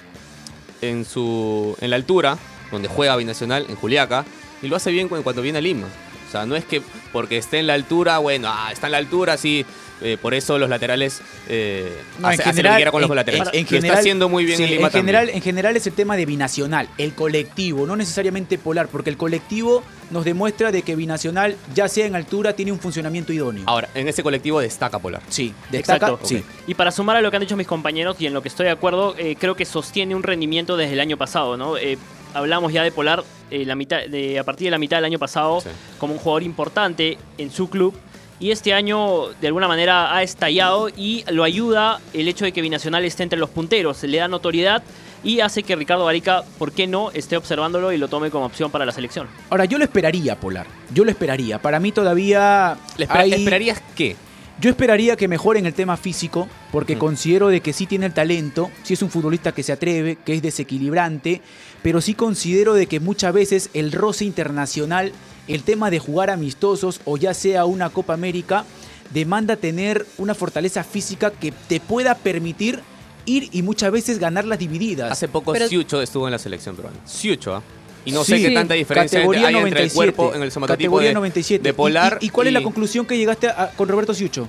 en, 0.83 1.05
su, 1.05 1.77
en 1.81 1.91
la 1.91 1.95
altura, 1.97 2.37
donde 2.73 2.89
juega 2.89 3.15
binacional, 3.15 3.65
en 3.69 3.77
Juliaca, 3.77 4.25
y 4.61 4.67
lo 4.67 4.75
hace 4.75 4.91
bien 4.91 5.07
cu- 5.07 5.23
cuando 5.23 5.41
viene 5.41 5.59
a 5.59 5.63
Lima. 5.63 5.87
O 6.27 6.31
sea, 6.31 6.47
no 6.47 6.57
es 6.57 6.65
que 6.65 6.83
porque 7.13 7.39
esté 7.39 7.59
en 7.59 7.67
la 7.69 7.75
altura, 7.75 8.19
bueno, 8.19 8.49
ah, 8.51 8.71
está 8.73 8.87
en 8.89 8.93
la 8.93 8.99
altura, 8.99 9.37
sí, 9.37 9.65
eh, 10.03 10.19
por 10.21 10.35
eso 10.35 10.59
los 10.59 10.69
laterales 10.69 11.23
eh, 11.49 11.91
No, 12.19 12.29
hace, 12.29 12.43
hace 12.43 12.63
lo 12.63 12.69
que 12.71 12.77
quiera 12.77 12.91
con 12.91 13.01
los 13.01 13.11
laterales. 13.15 13.49
en 13.55 13.65
general- 13.67 13.85
está 13.87 13.99
haciendo 14.01 14.29
muy 14.29 14.45
bien 14.45 14.59
sí, 14.59 14.65
en 14.65 14.71
Lima 14.73 14.91
general, 14.91 15.23
también. 15.23 15.37
en 15.37 15.43
general 15.43 15.77
es 15.77 15.87
el 15.87 15.95
tema 15.95 16.17
de 16.17 16.27
binacional, 16.27 16.89
el 16.99 17.15
colectivo, 17.15 17.87
no 17.87 17.97
necesariamente 17.97 18.59
polar, 18.59 18.89
porque 18.89 19.09
el 19.09 19.17
colectivo 19.17 19.83
nos 20.11 20.25
demuestra 20.27 20.71
de 20.71 20.83
que 20.83 20.95
binacional, 20.97 21.57
ya 21.75 21.89
sea 21.89 22.05
en 22.07 22.15
altura, 22.15 22.53
tiene 22.53 22.73
un 22.73 22.79
funcionamiento 22.79 23.33
idóneo. 23.33 23.63
Ahora, 23.67 23.89
en 23.95 24.07
ese 24.07 24.23
colectivo 24.23 24.61
destaca 24.61 24.99
Polar. 24.99 25.23
Sí, 25.31 25.55
destaca, 25.71 26.09
Exacto. 26.09 26.27
sí. 26.27 26.45
Y 26.67 26.75
para 26.75 26.91
sumar 26.93 27.17
a 27.17 27.21
lo 27.23 27.31
que 27.31 27.37
han 27.39 27.43
dicho 27.43 27.57
mis 27.57 27.67
compañeros 27.67 28.17
y 28.21 28.27
en 28.27 28.35
lo 28.35 28.43
que 28.43 28.49
estoy 28.49 28.67
de 28.67 28.73
acuerdo, 28.73 29.15
eh, 29.19 29.37
creo 29.41 29.57
que 29.57 29.65
sostiene 29.65 30.15
un 30.15 30.23
rendimiento 30.23 30.77
desde 30.77 30.93
el 30.93 31.01
año 31.01 31.17
pasado, 31.17 31.57
¿no? 31.57 31.77
Eh, 31.79 31.97
hablamos 32.35 32.73
ya 32.73 32.83
de 32.85 32.93
Polar 32.93 33.25
eh, 33.51 33.65
la 33.65 33.75
mitad, 33.75 33.99
de, 34.09 34.39
a 34.39 34.45
partir 34.45 34.67
de 34.67 34.71
la 34.73 34.79
mitad 34.79 34.97
del 34.99 35.05
año 35.07 35.19
pasado 35.19 35.63
como 35.99 36.13
un 36.15 36.19
jugador 36.19 36.43
importante 36.43 37.19
en 37.39 37.51
su 37.51 37.69
club. 37.71 37.95
Y 38.39 38.51
este 38.51 38.75
año 38.75 39.29
de 39.41 39.47
alguna 39.47 39.67
manera 39.67 40.15
ha 40.15 40.23
estallado 40.23 40.91
y 40.91 41.25
lo 41.31 41.43
ayuda 41.43 42.01
el 42.13 42.29
hecho 42.29 42.45
de 42.45 42.53
que 42.53 42.61
Binacional 42.61 43.03
esté 43.05 43.23
entre 43.23 43.39
los 43.39 43.49
punteros. 43.49 44.03
Le 44.03 44.19
da 44.19 44.29
notoriedad 44.29 44.83
y 45.25 45.41
hace 45.41 45.63
que 45.63 45.75
Ricardo 45.75 46.05
Barica, 46.05 46.43
¿por 46.59 46.71
qué 46.73 46.87
no?, 46.87 47.11
esté 47.13 47.39
observándolo 47.39 47.93
y 47.93 47.97
lo 47.97 48.09
tome 48.09 48.31
como 48.31 48.45
opción 48.45 48.71
para 48.71 48.85
la 48.85 48.93
selección. 48.93 49.27
Ahora, 49.49 49.65
yo 49.65 49.79
lo 49.79 49.85
esperaría, 49.85 50.39
Polar. 50.39 50.67
Yo 50.93 51.05
lo 51.05 51.11
esperaría. 51.11 51.59
Para 51.63 51.81
mí 51.81 51.93
todavía. 51.93 52.77
¿Le 52.99 53.05
espera- 53.07 53.21
hay- 53.23 53.33
¿Esperarías 53.33 53.83
qué? 53.97 54.17
Yo 54.59 54.71
esperaría 54.71 55.17
que 55.17 55.29
mejore 55.29 55.59
en 55.59 55.67
el 55.67 55.75
tema 55.75 55.99
físico, 55.99 56.49
porque 56.73 56.97
considero 56.97 57.49
de 57.49 57.61
que 57.61 57.75
sí 57.75 57.87
tiene 57.87 58.07
el 58.07 58.15
talento, 58.15 58.71
sí 58.85 58.95
es 58.95 59.03
un 59.03 59.11
futbolista 59.11 59.53
que 59.53 59.63
se 59.63 59.73
atreve, 59.73 60.17
que 60.25 60.33
es 60.35 60.41
desequilibrante, 60.41 61.43
pero 61.83 62.01
sí 62.01 62.15
considero 62.15 62.73
de 62.73 62.87
que 62.87 62.99
muchas 62.99 63.35
veces 63.35 63.69
el 63.75 63.93
roce 63.93 64.25
internacional, 64.25 65.13
el 65.47 65.63
tema 65.63 65.91
de 65.91 65.99
jugar 65.99 66.31
amistosos 66.31 67.03
o 67.05 67.19
ya 67.19 67.35
sea 67.35 67.67
una 67.67 67.91
Copa 67.91 68.15
América, 68.15 68.65
demanda 69.13 69.57
tener 69.57 70.07
una 70.17 70.35
fortaleza 70.35 70.83
física 70.85 71.31
que 71.31 71.53
te 71.53 71.79
pueda 71.79 72.15
permitir 72.15 72.81
ir 73.27 73.51
y 73.53 73.61
muchas 73.61 73.93
veces 73.93 74.19
ganar 74.19 74.47
las 74.47 74.59
divididas. 74.59 75.13
Hace 75.13 75.29
poco 75.29 75.53
Pero- 75.53 75.69
Siucho 75.69 76.01
estuvo 76.01 76.27
en 76.27 76.33
la 76.33 76.39
selección 76.39 76.77
peruana. 76.77 76.97
Siucho, 77.05 77.55
¿ah? 77.57 77.63
Y 78.07 78.13
no 78.13 78.25
Sí. 78.25 78.39
sé 78.39 78.49
qué 78.49 78.55
tanta 78.55 78.73
diferencia 78.75 79.19
hay 79.19 79.25
entre 79.27 79.47
el 79.49 79.53
97, 79.53 79.95
cuerpo, 79.95 80.35
en 80.35 80.43
el 80.43 80.51
somatotipo 80.53 80.79
categoría 80.79 81.09
de, 81.09 81.15
97. 81.15 81.63
de 81.63 81.75
Polar. 81.75 82.19
¿Y, 82.21 82.25
y- 82.25 82.29
y 82.29 82.31
cuál 82.31 82.47
es 82.47 82.53
la 82.55 82.63
conclusión 82.63 83.05
que 83.05 83.19
llegaste 83.19 83.49
a- 83.49 83.73
con 83.77 83.89
Roberto 83.89 84.15
Siucho? 84.15 84.49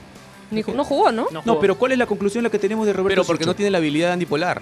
Ni- 0.52 0.62
no 0.64 0.84
jugó, 0.86 1.12
¿no? 1.12 1.28
No, 1.44 1.60
pero 1.60 1.78
¿cuál 1.78 1.92
es 1.92 1.98
la 1.98 2.06
conclusión 2.06 2.44
la 2.44 2.50
que 2.50 2.60
tenemos 2.60 2.86
de 2.86 2.94
Roberto 2.94 3.10
Pero 3.10 3.26
porque 3.26 3.44
Siucho? 3.44 3.52
no 3.52 3.56
tiene 3.56 3.72
la 3.72 3.80
habilidad 3.80 4.08
de 4.08 4.14
Andy 4.14 4.26
Polar. 4.26 4.62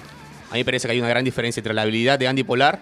A 0.50 0.54
mí 0.54 0.60
me 0.62 0.66
parece 0.66 0.88
que 0.88 0.94
hay 0.94 1.00
una 1.00 1.10
gran 1.10 1.24
diferencia 1.24 1.60
entre 1.60 1.74
la 1.74 1.84
habilidad 1.84 2.18
de 2.18 2.28
Andy 2.28 2.44
Polar 2.44 2.80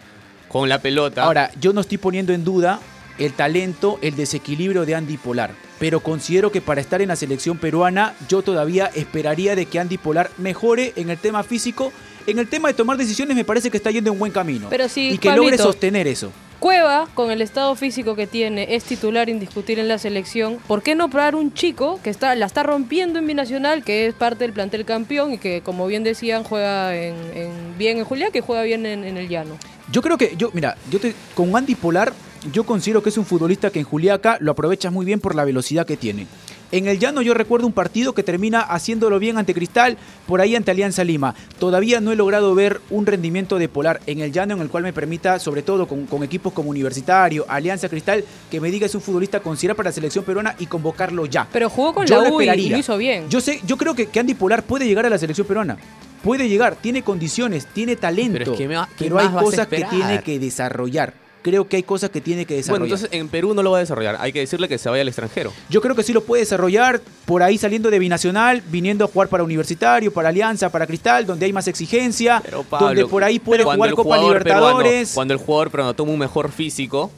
con 0.48 0.70
la 0.70 0.80
pelota. 0.80 1.24
Ahora, 1.24 1.50
yo 1.60 1.74
no 1.74 1.82
estoy 1.82 1.98
poniendo 1.98 2.32
en 2.32 2.44
duda 2.46 2.80
el 3.18 3.34
talento, 3.34 4.00
el 4.02 4.16
desequilibrio 4.16 4.86
de 4.86 4.96
Andy 4.96 5.18
Polar, 5.18 5.52
pero 5.80 6.00
considero 6.00 6.52
que 6.52 6.62
para 6.62 6.80
estar 6.82 7.02
en 7.02 7.10
la 7.10 7.16
selección 7.16 7.58
peruana 7.58 8.14
yo 8.30 8.42
todavía 8.42 8.86
esperaría 8.94 9.56
de 9.56 9.66
que 9.66 9.80
Andy 9.80 9.98
Polar 9.98 10.30
mejore 10.38 10.94
en 10.96 11.10
el 11.10 11.18
tema 11.18 11.44
físico. 11.44 11.92
En 12.28 12.40
el 12.40 12.48
tema 12.48 12.68
de 12.70 12.74
tomar 12.74 12.98
decisiones 12.98 13.36
me 13.36 13.44
parece 13.46 13.70
que 13.70 13.78
está 13.78 13.92
yendo 13.92 14.12
en 14.12 14.20
buen 14.20 14.32
camino. 14.32 14.68
Pero 14.70 14.88
sí, 14.90 15.12
y 15.14 15.18
que 15.18 15.30
logre 15.36 15.58
sostener 15.58 16.08
eso. 16.08 16.32
Cueva, 16.60 17.10
con 17.14 17.30
el 17.30 17.42
estado 17.42 17.76
físico 17.76 18.16
que 18.16 18.26
tiene, 18.26 18.74
es 18.76 18.86
titular 18.86 19.28
indiscutible 19.28 19.82
en 19.82 19.90
la 19.90 19.98
selección. 19.98 20.60
¿Por 20.66 20.82
qué 20.82 20.96
no 20.96 21.10
probar 21.10 21.36
un 21.36 21.54
chico 21.54 22.00
que 22.02 22.10
está, 22.10 22.34
la 22.36 22.46
está 22.46 22.64
rompiendo 22.64 23.20
en 23.20 23.28
Binacional, 23.28 23.84
que 23.84 24.08
es 24.08 24.14
parte 24.14 24.46
del 24.46 24.54
plantel 24.54 24.86
campeón 24.86 25.34
y 25.34 25.38
que, 25.40 25.60
como 25.62 25.86
bien 25.88 26.04
decían, 26.06 26.44
juega 26.46 26.96
en, 26.96 27.16
en- 27.36 27.78
bien 27.78 27.98
en 27.98 28.06
Julián, 28.06 28.32
que 28.32 28.40
juega 28.40 28.64
bien 28.64 28.86
en, 28.86 29.04
en 29.04 29.18
el 29.18 29.28
llano? 29.28 29.58
Yo 29.92 30.02
creo 30.02 30.18
que, 30.18 30.36
yo, 30.38 30.52
mira, 30.54 30.78
yo 30.90 31.02
te, 31.02 31.14
con 31.36 31.54
Andy 31.54 31.76
Polar, 31.76 32.14
yo 32.54 32.64
considero 32.66 33.04
que 33.04 33.10
es 33.10 33.18
un 33.18 33.26
futbolista 33.26 33.70
que 33.70 33.80
en 33.80 33.86
Juliaca 33.86 34.38
lo 34.40 34.52
aprovecha 34.54 34.90
muy 34.90 35.06
bien 35.06 35.20
por 35.20 35.36
la 35.36 35.44
velocidad 35.44 35.86
que 35.86 35.98
tiene. 35.98 36.28
En 36.74 36.88
el 36.88 36.98
llano 36.98 37.22
yo 37.22 37.36
recuerdo 37.36 37.68
un 37.68 37.72
partido 37.74 38.14
que 38.14 38.24
termina 38.24 38.60
haciéndolo 38.62 39.20
bien 39.20 39.38
ante 39.38 39.54
Cristal, 39.54 39.96
por 40.28 40.42
ahí 40.42 40.56
ante 40.56 40.72
Alianza 40.72 41.04
Lima. 41.04 41.36
Todavía 41.60 42.02
no 42.02 42.12
he 42.12 42.16
logrado 42.16 42.56
ver 42.56 42.82
un 42.90 43.06
rendimiento 43.06 43.60
de 43.60 43.70
Polar 43.70 44.02
en 44.08 44.22
el 44.22 44.32
llano 44.32 44.56
en 44.56 44.62
el 44.62 44.70
cual 44.70 44.82
me 44.82 44.92
permita, 44.92 45.38
sobre 45.38 45.62
todo 45.62 45.88
con, 45.88 46.08
con 46.08 46.24
equipos 46.24 46.52
como 46.52 46.72
Universitario, 46.72 47.46
Alianza 47.48 47.90
Cristal, 47.90 48.26
que 48.50 48.60
me 48.60 48.72
diga 48.72 48.88
es 48.88 48.96
un 48.96 49.02
futbolista 49.02 49.40
considerado 49.40 49.78
para 49.78 49.90
la 49.90 49.94
selección 49.94 50.26
peruana 50.26 50.56
y 50.58 50.66
convocarlo 50.66 51.28
ya. 51.28 51.48
Pero 51.54 51.70
jugó 51.70 51.94
con 51.94 52.08
Yo 52.08 52.24
la 52.24 52.32
U 52.32 52.42
y- 52.42 52.70
lo 52.70 52.78
hizo 52.78 52.98
bien. 52.98 53.30
Yo 53.30 53.40
sé, 53.40 53.62
yo 53.68 53.78
creo 53.78 53.94
que, 53.94 54.08
que 54.08 54.20
Andy 54.20 54.34
Polar 54.34 54.64
puede 54.64 54.88
llegar 54.88 55.06
a 55.06 55.10
la 55.12 55.20
selección 55.20 55.46
peruana. 55.46 55.78
Puede 56.24 56.50
llegar, 56.50 56.76
tiene 56.78 57.04
condiciones, 57.04 57.68
tiene 57.68 57.98
talento. 57.98 58.40
Pero 58.40 58.52
es 58.54 58.58
que 58.58 58.68
me 58.68 58.76
va- 58.78 58.90
¿qué 58.98 59.06
pero 59.06 59.20
hay 59.20 59.28
cosas 59.28 59.68
que 59.68 59.84
tiene 59.84 60.24
que 60.24 60.40
desarrollar. 60.40 61.14
Creo 61.44 61.68
que 61.68 61.76
hay 61.76 61.84
cosas 61.84 62.10
que 62.10 62.22
tiene 62.22 62.46
que 62.46 62.54
Bueno, 62.56 62.86
desarrollar. 62.86 62.86
entonces 62.88 63.10
en 63.20 63.28
Perú 63.28 63.54
no 63.54 63.62
lo 63.62 63.72
va 63.72 63.78
a 63.78 63.80
desarrollar. 63.82 64.18
Hay 64.20 64.32
que 64.34 64.40
decirle 64.40 64.68
que 64.68 64.78
se 64.78 64.90
vaya 64.90 65.02
al 65.02 65.08
extranjero. 65.10 65.54
Yo 65.70 65.82
creo 65.82 65.94
que 65.96 66.02
sí 66.02 66.14
lo 66.14 66.24
puede 66.24 66.42
desarrollar 66.44 67.02
por 67.26 67.44
ahí 67.44 67.58
saliendo 67.58 67.92
de 67.92 68.00
Binacional, 68.00 68.64
viniendo 68.72 69.06
a 69.06 69.08
jugar 69.10 69.28
para 69.28 69.44
Universitario, 69.44 70.12
para 70.12 70.30
Alianza, 70.30 70.72
para 70.72 70.88
Cristal, 70.88 71.26
donde 71.26 71.46
hay 71.46 71.54
más 71.54 71.68
exigencia, 71.68 72.42
Pablo, 72.70 72.88
donde 72.88 73.06
por 73.06 73.24
ahí 73.24 73.40
puede 73.40 73.64
jugar 73.64 73.94
Copa 73.94 74.18
Libertadores. 74.18 74.92
peruano- 75.10 75.14
cuando 75.14 75.34
el 75.34 75.40
jugador 75.40 75.70
peruano 75.70 75.94
toma 75.94 76.12
un 76.14 76.20
mejor 76.20 76.50
físico, 76.52 77.12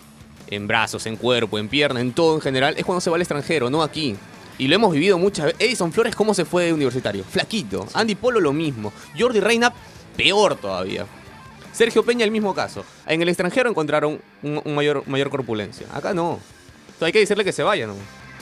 en 0.48 0.68
brazos, 0.68 1.06
en 1.06 1.16
cuerpo, 1.16 1.58
en 1.60 1.68
pierna, 1.70 2.00
en 2.02 2.12
todo 2.12 2.36
en 2.36 2.42
general, 2.42 2.76
es 2.78 2.84
cuando 2.86 3.02
se 3.02 3.10
va 3.10 3.16
al 3.16 3.22
extranjero, 3.22 3.70
no 3.70 3.82
aquí. 3.84 4.16
Y 4.58 4.68
lo 4.68 4.76
hemos 4.76 4.94
vivido 4.94 5.18
muchas 5.20 5.46
veces. 5.48 5.60
Edison 5.62 5.92
Flores, 5.92 6.16
¿cómo 6.16 6.34
se 6.34 6.46
fue 6.46 6.66
de 6.66 6.74
universitario? 6.74 7.24
Flaquito. 7.30 7.86
Andy 7.94 8.16
Polo, 8.16 8.40
lo 8.40 8.54
mismo. 8.54 8.92
Jordi 9.20 9.40
Reina, 9.40 9.74
peor 10.16 10.56
todavía. 10.56 11.06
Sergio 11.76 12.04
Peña, 12.04 12.24
el 12.24 12.32
mismo 12.32 12.56
caso. 12.56 12.86
En 13.06 13.22
el 13.22 13.28
extranjero 13.28 13.70
encontraron 13.70 14.22
un, 14.42 14.76
mayor, 14.76 15.04
mayor 15.08 15.30
corpulencia. 15.30 15.86
Acá 15.94 16.14
no. 16.14 16.40
Entonces 16.86 17.08
hay 17.08 17.12
que 17.12 17.20
decirle 17.20 17.44
que 17.44 17.52
se 17.52 17.64
vaya, 17.64 17.86
¿no? 17.86 17.96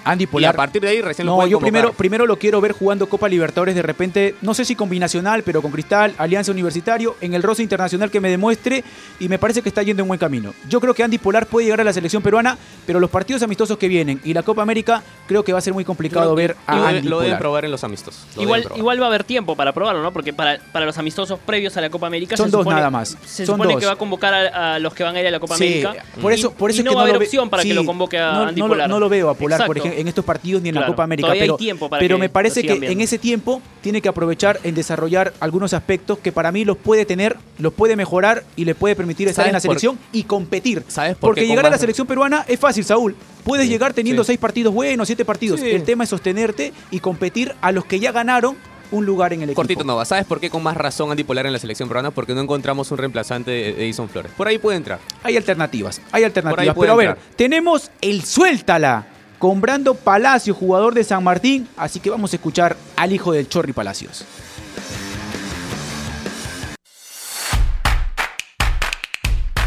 Andy 0.05 0.23
Y 0.25 0.27
Polar. 0.27 0.53
a 0.53 0.57
partir 0.57 0.81
de 0.81 0.89
ahí 0.89 1.01
recién 1.01 1.25
lo 1.25 1.33
No, 1.33 1.35
pueden 1.37 1.51
yo 1.51 1.57
convocar. 1.57 1.71
primero, 1.71 1.93
primero 1.93 2.25
lo 2.27 2.37
quiero 2.37 2.59
ver 2.61 2.71
jugando 2.73 3.07
Copa 3.07 3.27
Libertadores 3.29 3.75
de 3.75 3.81
repente, 3.81 4.35
no 4.41 4.53
sé 4.53 4.65
si 4.65 4.75
con 4.75 4.89
Binacional, 4.89 5.43
pero 5.43 5.61
con 5.61 5.71
Cristal, 5.71 6.13
Alianza 6.17 6.51
Universitario, 6.51 7.15
en 7.21 7.33
el 7.33 7.43
roce 7.43 7.63
internacional 7.63 8.11
que 8.11 8.19
me 8.19 8.29
demuestre 8.29 8.83
y 9.19 9.29
me 9.29 9.39
parece 9.39 9.61
que 9.61 9.69
está 9.69 9.81
yendo 9.83 10.01
en 10.03 10.07
buen 10.07 10.19
camino. 10.19 10.53
Yo 10.69 10.79
creo 10.81 10.93
que 10.93 11.03
Andy 11.03 11.17
Polar 11.17 11.45
puede 11.47 11.65
llegar 11.65 11.81
a 11.81 11.83
la 11.83 11.93
selección 11.93 12.21
peruana, 12.23 12.57
pero 12.85 12.99
los 12.99 13.09
partidos 13.09 13.41
amistosos 13.43 13.77
que 13.77 13.87
vienen 13.87 14.19
y 14.23 14.33
la 14.33 14.43
Copa 14.43 14.61
América 14.61 15.03
creo 15.27 15.43
que 15.43 15.53
va 15.53 15.59
a 15.59 15.61
ser 15.61 15.73
muy 15.73 15.85
complicado 15.85 16.35
ver 16.35 16.55
a 16.67 16.75
lo, 16.75 16.85
Andy 16.85 17.07
lo 17.07 17.19
deben 17.21 17.37
probar 17.37 17.65
en 17.65 17.71
los 17.71 17.83
amistos. 17.83 18.25
Lo 18.35 18.41
Igual, 18.43 18.65
igual 18.75 18.99
va 19.01 19.05
a 19.05 19.07
haber 19.09 19.23
tiempo 19.23 19.55
para 19.55 19.71
probarlo, 19.73 20.01
¿no? 20.01 20.11
Porque 20.11 20.33
para, 20.33 20.59
para 20.71 20.85
los 20.85 20.97
amistosos 20.97 21.39
previos 21.39 21.75
a 21.77 21.81
la 21.81 21.89
Copa 21.89 22.07
América 22.07 22.35
Son 22.37 22.47
se 22.47 22.51
dos 22.51 22.61
supone- 22.65 22.75
nada 22.75 22.89
más. 22.89 23.17
Se 23.25 23.45
Son 23.45 23.55
supone 23.55 23.73
dos. 23.73 23.79
que 23.79 23.85
va 23.85 23.93
a 23.93 23.95
convocar 23.95 24.33
a, 24.33 24.75
a 24.75 24.79
los 24.79 24.93
que 24.93 25.03
van 25.03 25.15
a 25.15 25.21
ir 25.21 25.27
a 25.27 25.31
la 25.31 25.39
Copa 25.39 25.55
Sí, 25.57 25.83
América. 25.83 26.03
por 26.21 26.31
Y- 26.31 26.35
eso, 26.35 26.51
por 26.53 26.69
eso 26.69 26.77
y 26.77 26.79
es 26.81 26.85
no 26.85 26.91
que 26.91 26.95
va 26.95 27.01
a 27.01 27.03
haber 27.03 27.13
lo 27.15 27.19
ve- 27.19 27.25
opción 27.25 27.49
para 27.49 27.63
sí, 27.63 27.69
que 27.69 27.73
lo 27.75 27.85
convoque 27.85 28.19
a 28.19 28.31
no, 28.33 28.41
Andy 28.43 28.59
no 28.61 28.67
lo- 28.67 28.73
Polar. 28.73 28.89
no 28.89 28.99
lo 28.99 29.09
veo 29.09 29.29
a 29.29 29.33
Polar, 29.35 29.65
por 29.65 29.77
ejemplo, 29.77 29.92
en 29.99 30.07
estos 30.07 30.25
partidos 30.25 30.61
ni 30.61 30.69
en 30.69 30.75
la 30.75 30.85
Copa 30.85 31.03
América, 31.03 31.31
hay 31.31 31.39
pero, 31.39 31.57
tiempo 31.57 31.89
para 31.89 31.99
pero 31.99 32.15
que 32.17 32.21
me 32.21 32.29
parece 32.29 32.61
que 32.61 32.73
en 32.91 33.01
ese 33.01 33.17
tiempo 33.17 33.61
tiene 33.81 34.01
que 34.01 34.09
aprovechar 34.09 34.59
en 34.63 34.75
desarrollar 34.75 35.33
algunos 35.39 35.73
aspectos 35.73 36.19
que 36.19 36.31
para 36.31 36.51
mí 36.51 36.65
los 36.65 36.77
puede 36.77 37.05
tener, 37.05 37.37
los 37.59 37.73
puede 37.73 37.95
mejorar 37.95 38.43
y 38.55 38.65
le 38.65 38.75
puede 38.75 38.95
permitir 38.95 39.27
estar 39.27 39.45
¿Sabes 39.45 39.49
en 39.49 39.53
la 39.53 39.59
por- 39.59 39.79
selección 39.79 39.99
y 40.11 40.23
competir. 40.23 40.83
¿Sabes 40.87 41.13
por 41.15 41.29
Porque 41.29 41.41
qué 41.41 41.47
llegar 41.47 41.65
a 41.65 41.69
la 41.69 41.77
selección 41.77 42.07
peruana 42.07 42.45
es 42.47 42.59
fácil, 42.59 42.83
Saúl. 42.83 43.15
Puedes 43.43 43.67
llegar 43.67 43.93
teniendo 43.93 44.23
sí. 44.23 44.27
seis 44.27 44.39
partidos 44.39 44.73
buenos, 44.73 45.07
siete 45.07 45.25
partidos. 45.25 45.59
Sí. 45.59 45.69
El 45.69 45.83
tema 45.83 46.05
es 46.05 46.09
sostenerte 46.09 46.71
y 46.91 46.99
competir 46.99 47.53
a 47.61 47.71
los 47.71 47.85
que 47.85 47.99
ya 47.99 48.11
ganaron 48.11 48.55
un 48.91 49.05
lugar 49.05 49.33
en 49.33 49.41
el 49.41 49.49
equipo. 49.49 49.55
Cortito 49.61 49.83
Nova, 49.83 50.05
¿sabes 50.05 50.25
por 50.25 50.39
qué 50.39 50.49
con 50.49 50.61
más 50.63 50.77
razón 50.77 51.09
Andy 51.11 51.23
Polar 51.23 51.45
en 51.47 51.53
la 51.53 51.59
selección 51.59 51.89
peruana? 51.89 52.11
Porque 52.11 52.33
no 52.33 52.41
encontramos 52.41 52.91
un 52.91 52.97
reemplazante 52.99 53.51
de 53.51 53.69
Edison 53.85 54.07
Flores. 54.07 54.31
Por 54.37 54.47
ahí 54.47 54.59
puede 54.59 54.77
entrar. 54.77 54.99
Hay 55.23 55.35
alternativas, 55.35 55.99
hay 56.11 56.23
alternativas. 56.23 56.75
Pero 56.79 56.93
a 56.93 56.95
ver, 56.95 57.17
tenemos 57.35 57.91
el 58.01 58.23
Suéltala 58.23 59.07
con 59.43 59.59
Brando 59.59 59.93
Palacio, 59.93 60.53
jugador 60.53 60.93
de 60.93 61.03
San 61.03 61.21
Martín. 61.21 61.67
Así 61.75 61.99
que 61.99 62.09
vamos 62.09 62.31
a 62.31 62.37
escuchar 62.37 62.77
al 62.95 63.11
hijo 63.11 63.33
del 63.33 63.49
Chorri 63.49 63.73
Palacios. 63.73 64.23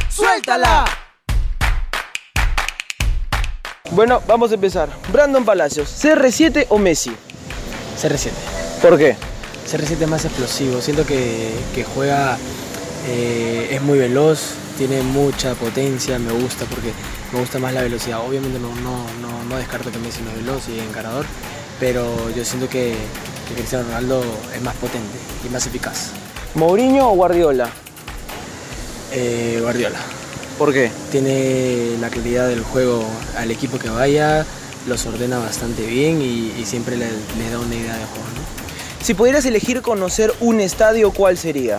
¡Suéltala! 0.08 0.86
Bueno, 3.90 4.22
vamos 4.26 4.50
a 4.50 4.54
empezar. 4.54 4.88
Brandon 5.12 5.44
Palacios, 5.44 6.02
¿CR7 6.02 6.68
o 6.70 6.78
Messi? 6.78 7.14
CR7. 8.00 8.30
¿Por 8.80 8.96
qué? 8.96 9.14
CR7 9.70 10.00
es 10.00 10.08
más 10.08 10.24
explosivo. 10.24 10.80
Siento 10.80 11.04
que, 11.04 11.52
que 11.74 11.84
juega, 11.84 12.38
eh, 13.08 13.68
es 13.72 13.82
muy 13.82 13.98
veloz, 13.98 14.54
tiene 14.76 15.02
mucha 15.02 15.54
potencia, 15.54 16.18
me 16.18 16.32
gusta 16.32 16.64
porque 16.66 16.92
me 17.32 17.40
gusta 17.40 17.58
más 17.58 17.72
la 17.72 17.82
velocidad. 17.82 18.20
Obviamente 18.20 18.58
no, 18.58 18.74
no, 18.76 19.04
no, 19.20 19.44
no 19.48 19.56
descarto 19.56 19.90
que 19.90 19.98
Messi 19.98 20.22
no 20.22 20.30
es 20.30 20.36
veloz 20.36 20.68
y 20.68 20.78
encarador, 20.78 21.26
pero 21.80 22.30
yo 22.34 22.44
siento 22.44 22.68
que, 22.68 22.94
que 23.48 23.54
Cristiano 23.54 23.84
Ronaldo 23.86 24.22
es 24.54 24.62
más 24.62 24.74
potente 24.76 25.16
y 25.46 25.48
más 25.50 25.66
eficaz. 25.66 26.10
¿Mourinho 26.54 27.10
o 27.10 27.14
Guardiola? 27.14 27.70
Eh, 29.12 29.58
Guardiola. 29.62 29.98
¿Por 30.58 30.72
qué? 30.72 30.90
Tiene 31.10 31.96
la 32.00 32.08
claridad 32.08 32.48
del 32.48 32.62
juego 32.62 33.04
al 33.36 33.50
equipo 33.50 33.78
que 33.78 33.90
vaya, 33.90 34.46
los 34.86 35.04
ordena 35.06 35.38
bastante 35.38 35.84
bien 35.86 36.22
y, 36.22 36.52
y 36.58 36.64
siempre 36.64 36.96
le, 36.96 37.06
le 37.06 37.50
da 37.50 37.58
una 37.58 37.74
idea 37.74 37.94
de 37.94 38.04
juego. 38.04 38.24
¿no? 38.34 39.04
Si 39.04 39.14
pudieras 39.14 39.44
elegir 39.44 39.82
conocer 39.82 40.34
un 40.40 40.60
estadio, 40.60 41.10
¿cuál 41.12 41.36
sería? 41.36 41.78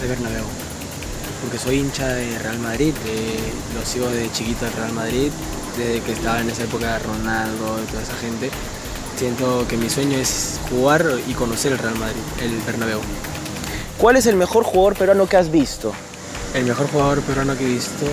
De 0.00 0.08
Bernabéu. 0.08 0.57
Porque 1.48 1.64
soy 1.64 1.76
hincha 1.78 2.06
de 2.08 2.38
Real 2.40 2.58
Madrid, 2.58 2.92
de- 3.06 3.78
lo 3.78 3.82
sigo 3.86 4.06
de 4.10 4.30
chiquito 4.32 4.66
del 4.66 4.74
Real 4.74 4.92
Madrid, 4.92 5.30
desde 5.78 6.02
que 6.02 6.12
estaba 6.12 6.42
en 6.42 6.50
esa 6.50 6.64
época 6.64 6.92
de 6.92 6.98
Ronaldo 6.98 7.80
y 7.82 7.90
toda 7.90 8.02
esa 8.02 8.12
gente. 8.20 8.50
Siento 9.16 9.64
que 9.66 9.78
mi 9.78 9.88
sueño 9.88 10.18
es 10.18 10.60
jugar 10.68 11.06
y 11.26 11.32
conocer 11.32 11.72
el 11.72 11.78
Real 11.78 11.94
Madrid, 11.96 12.20
el 12.42 12.50
Bernabéu. 12.66 13.00
¿Cuál 13.96 14.16
es 14.16 14.26
el 14.26 14.36
mejor 14.36 14.62
jugador 14.62 14.94
peruano 14.98 15.26
que 15.26 15.38
has 15.38 15.50
visto? 15.50 15.94
El 16.52 16.66
mejor 16.66 16.86
jugador 16.90 17.22
peruano 17.22 17.56
que 17.56 17.64
he 17.64 17.68
visto. 17.68 18.04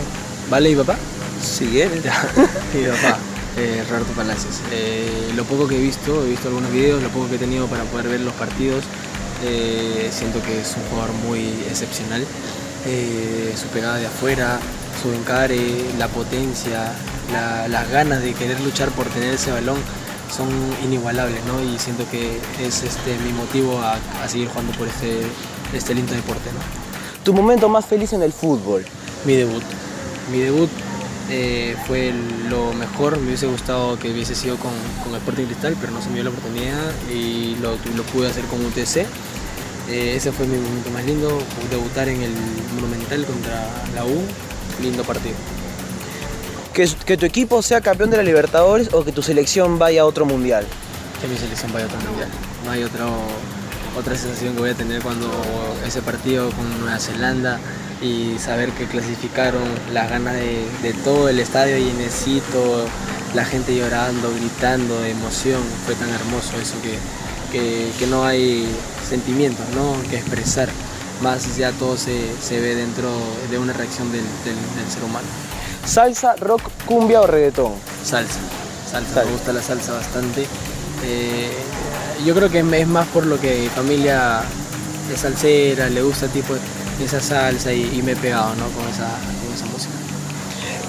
¿Vale, 0.50 0.70
y 0.70 0.76
papá? 0.78 0.96
Si 1.44 1.66
quieres. 1.66 2.06
mi 2.74 2.86
papá, 2.86 3.18
eh, 3.58 3.84
Roberto 3.90 4.14
Palacios. 4.14 4.62
Eh, 4.72 5.34
lo 5.36 5.44
poco 5.44 5.68
que 5.68 5.76
he 5.76 5.82
visto, 5.82 6.24
he 6.26 6.30
visto 6.30 6.48
algunos 6.48 6.72
videos, 6.72 7.04
lo 7.04 7.10
poco 7.10 7.28
que 7.28 7.36
he 7.36 7.40
tenido 7.40 7.68
para 7.68 7.84
poder 7.84 8.08
ver 8.08 8.22
los 8.22 8.34
partidos, 8.36 8.86
eh, 9.44 10.10
siento 10.14 10.42
que 10.42 10.62
es 10.62 10.74
un 10.78 10.84
jugador 10.90 11.14
muy 11.28 11.50
excepcional. 11.70 12.26
Eh, 12.86 13.54
su 13.60 13.68
pegada 13.70 13.98
de 13.98 14.06
afuera, 14.08 14.60
su 15.02 15.12
encare, 15.12 15.60
la 15.98 16.08
potencia, 16.08 16.92
la- 17.32 17.68
las 17.68 17.90
ganas 17.90 18.22
de 18.22 18.34
querer 18.34 18.60
luchar 18.62 18.90
por 18.90 19.08
tener 19.08 19.34
ese 19.34 19.52
balón 19.52 19.78
son 20.36 20.48
inigualables, 20.84 21.40
¿no? 21.46 21.62
Y 21.64 21.80
siento 21.80 22.04
que 22.12 22.40
es 22.62 22.84
este, 22.84 23.18
mi 23.26 23.32
motivo 23.34 23.80
a, 23.80 23.98
a 24.24 24.28
seguir 24.28 24.50
jugando 24.50 24.72
por 24.74 24.88
este, 24.88 25.22
este 25.74 25.94
lindo 25.96 26.14
deporte, 26.14 26.50
¿no? 26.52 26.60
¿Tu 27.24 27.34
momento 27.34 27.70
más 27.70 27.86
feliz 27.86 28.14
en 28.14 28.22
el 28.22 28.34
fútbol? 28.34 28.86
Mi 29.26 29.34
debut. 29.34 29.64
Mi 30.32 30.40
debut 30.40 30.70
eh, 31.32 31.76
fue 31.88 32.14
lo 32.50 32.74
mejor. 32.74 33.18
Me 33.20 33.28
hubiese 33.28 33.48
gustado 33.48 33.98
que 33.98 34.12
hubiese 34.12 34.36
sido 34.36 34.58
con, 34.58 34.72
con 35.04 35.16
Sporting 35.16 35.46
Cristal, 35.46 35.76
pero 35.80 35.92
no 35.92 36.02
se 36.02 36.10
me 36.10 36.16
dio 36.16 36.26
la 36.26 36.30
oportunidad 36.30 36.92
y 37.12 37.56
lo, 37.62 37.72
lo 37.96 38.04
pude 38.14 38.30
hacer 38.30 38.44
con 38.46 38.64
UTC. 38.64 39.08
Eh, 39.90 40.16
ese 40.16 40.32
fue 40.32 40.48
mi 40.48 40.58
momento 40.58 40.90
más 40.90 41.06
lindo, 41.06 41.40
debutar 41.70 42.10
en 42.10 42.22
el 42.22 42.34
Monumental 42.76 43.26
contra 43.26 43.68
la 43.94 44.06
U. 44.06 44.22
Lindo 44.82 45.04
partido. 45.04 45.36
¿Que, 46.74 46.90
que 47.06 47.18
tu 47.18 47.26
equipo 47.26 47.62
sea 47.62 47.80
campeón 47.82 48.10
de 48.10 48.18
la 48.18 48.24
Libertadores 48.24 48.94
o 48.94 49.06
que 49.06 49.12
tu 49.12 49.22
selección 49.22 49.80
vaya 49.80 50.02
a 50.02 50.06
otro 50.06 50.26
mundial? 50.26 50.66
Que 51.22 51.28
mi 51.28 51.38
selección 51.38 51.72
vaya 51.72 51.86
a 51.86 51.88
otro 51.88 52.02
mundial. 52.02 52.30
No 52.66 52.72
hay 52.72 52.84
otro, 52.84 53.08
otra 53.98 54.16
sensación 54.18 54.56
que 54.56 54.60
voy 54.60 54.72
a 54.72 54.74
tener 54.74 55.02
cuando 55.02 55.30
ese 55.86 56.02
partido 56.02 56.50
con 56.52 56.82
Nueva 56.82 57.00
Zelanda 57.00 57.60
y 58.02 58.38
saber 58.40 58.72
que 58.72 58.86
clasificaron, 58.86 59.64
las 59.94 60.10
ganas 60.10 60.34
de, 60.34 60.66
de 60.84 60.94
todo 60.94 61.30
el 61.30 61.40
estadio 61.40 61.78
llenecito, 61.78 62.86
la 63.34 63.46
gente 63.46 63.76
llorando, 63.76 64.34
gritando 64.34 65.00
de 65.02 65.12
emoción, 65.12 65.62
fue 65.86 65.96
tan 65.96 66.10
hermoso 66.10 66.58
eso 66.62 66.76
que, 66.82 66.98
que, 67.52 67.90
que 68.00 68.08
no 68.08 68.24
hay 68.26 68.68
sentimientos 69.08 69.66
¿no? 69.76 69.96
que 70.10 70.18
expresar, 70.18 70.70
más 71.22 71.56
ya 71.58 71.72
todo 71.72 71.98
se, 71.98 72.20
se 72.42 72.60
ve 72.60 72.76
dentro 72.76 73.10
de 73.50 73.58
una 73.58 73.74
reacción 73.74 74.12
del, 74.12 74.22
del- 74.44 74.56
del 74.56 74.92
ser 74.92 75.04
humano. 75.04 75.28
¿Salsa, 75.86 76.36
rock, 76.38 76.62
cumbia 76.86 77.22
o 77.22 77.28
reggaetón? 77.28 77.74
Salsa, 78.04 78.40
salsa, 78.92 79.24
me 79.24 79.32
gusta 79.32 79.54
la 79.54 79.62
salsa 79.62 79.94
bastante. 79.94 80.46
Eh, 81.06 81.52
yo 82.26 82.34
creo 82.34 82.50
que 82.50 82.60
es 82.60 82.88
más 82.88 83.08
por 83.08 83.26
lo 83.26 83.40
que 83.40 83.60
mi 83.62 83.68
familia 83.70 84.42
es 85.14 85.20
salsera, 85.22 85.90
le 85.90 86.02
gusta 86.02 86.28
tipo 86.28 86.56
esa 87.04 87.20
salsa 87.22 87.72
y, 87.72 87.84
y 87.98 88.02
me 88.02 88.14
he 88.14 88.16
pegado 88.16 88.56
¿no? 88.56 88.66
con, 88.70 88.88
esa, 88.90 89.08
con 89.44 89.54
esa 89.54 89.66
música. 89.68 89.94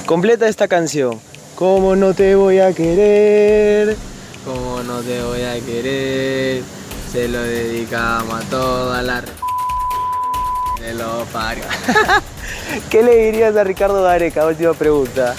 Completa 0.07 0.49
esta 0.49 0.67
canción. 0.69 1.19
¿Cómo 1.57 1.97
no 1.97 2.15
te 2.15 2.35
voy 2.35 2.59
a 2.61 2.73
querer? 2.73 3.97
Como 4.47 4.81
no 4.85 5.01
te 5.01 5.21
voy 5.23 5.43
a 5.43 5.59
querer, 5.61 6.63
se 7.13 7.27
lo 7.29 7.43
dedicamos 7.43 8.33
a 8.45 8.49
toda 8.49 9.03
la 9.03 9.21
re- 9.21 9.33
de 10.81 10.95
los 10.95 11.27
parios. 11.29 11.67
¿Qué 12.91 13.03
le 13.03 13.17
dirías 13.27 13.57
a 13.57 13.65
Ricardo 13.65 14.03
Gareca? 14.05 14.47
Última 14.47 14.73
pregunta. 14.73 15.35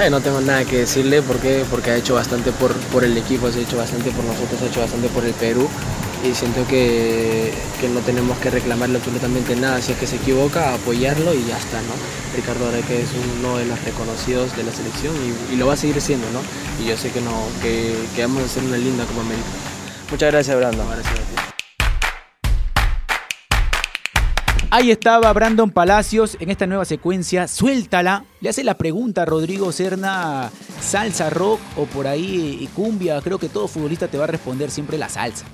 Eh, 0.00 0.10
no 0.10 0.20
tengo 0.20 0.40
nada 0.40 0.64
que 0.64 0.78
decirle 0.78 1.22
porque, 1.22 1.64
porque 1.70 1.90
ha 1.92 1.96
hecho 1.96 2.14
bastante 2.14 2.50
por, 2.52 2.72
por 2.92 3.04
el 3.04 3.16
equipo, 3.16 3.50
se 3.52 3.60
ha 3.60 3.62
hecho 3.62 3.76
bastante 3.76 4.10
por 4.10 4.24
nosotros, 4.24 4.60
ha 4.62 4.66
hecho 4.66 4.80
bastante 4.80 5.08
por 5.08 5.24
el 5.24 5.32
Perú 5.34 5.68
y 6.24 6.34
siento 6.34 6.66
que, 6.66 7.52
que 7.80 7.88
no 7.88 8.00
tenemos 8.00 8.36
que 8.38 8.50
reclamarle 8.50 8.98
absolutamente 8.98 9.54
nada. 9.56 9.80
Si 9.80 9.92
es 9.92 9.98
que 9.98 10.06
se 10.06 10.16
equivoca, 10.16 10.74
apoyarlo 10.74 11.32
y 11.34 11.44
ya 11.44 11.56
está, 11.56 11.80
¿no? 11.82 11.94
Ricardo 12.34 12.68
Areca 12.68 12.94
es 12.94 13.08
uno 13.38 13.56
de 13.56 13.66
los 13.66 13.82
reconocidos 13.84 14.56
de 14.56 14.64
la 14.64 14.72
selección 14.72 15.14
y, 15.16 15.54
y 15.54 15.56
lo 15.56 15.66
va 15.66 15.74
a 15.74 15.76
seguir 15.76 16.00
siendo, 16.00 16.26
¿no? 16.30 16.40
Y 16.82 16.88
yo 16.88 16.96
sé 16.96 17.10
que, 17.10 17.20
no, 17.20 17.32
que, 17.62 17.94
que 18.14 18.22
vamos 18.22 18.42
a 18.42 18.46
hacer 18.46 18.64
una 18.64 18.76
linda 18.76 19.04
Copa 19.04 19.20
América. 19.20 19.46
Muchas 20.10 20.32
gracias, 20.32 20.56
Brando. 20.56 20.84
Gracias 20.86 21.14
a 21.14 21.16
ti. 21.16 21.22
Ahí 24.70 24.90
estaba 24.90 25.32
Brandon 25.32 25.70
Palacios 25.70 26.36
en 26.40 26.50
esta 26.50 26.66
nueva 26.66 26.84
secuencia. 26.84 27.48
Suéltala. 27.48 28.24
Le 28.40 28.50
hace 28.50 28.64
la 28.64 28.74
pregunta 28.74 29.22
a 29.22 29.24
Rodrigo 29.24 29.72
Serna: 29.72 30.50
salsa, 30.82 31.30
rock 31.30 31.58
o 31.76 31.86
por 31.86 32.06
ahí 32.06 32.58
y 32.60 32.66
cumbia. 32.66 33.20
Creo 33.22 33.38
que 33.38 33.48
todo 33.48 33.66
futbolista 33.66 34.08
te 34.08 34.18
va 34.18 34.24
a 34.24 34.26
responder 34.26 34.70
siempre 34.70 34.98
la 34.98 35.08
salsa. 35.08 35.46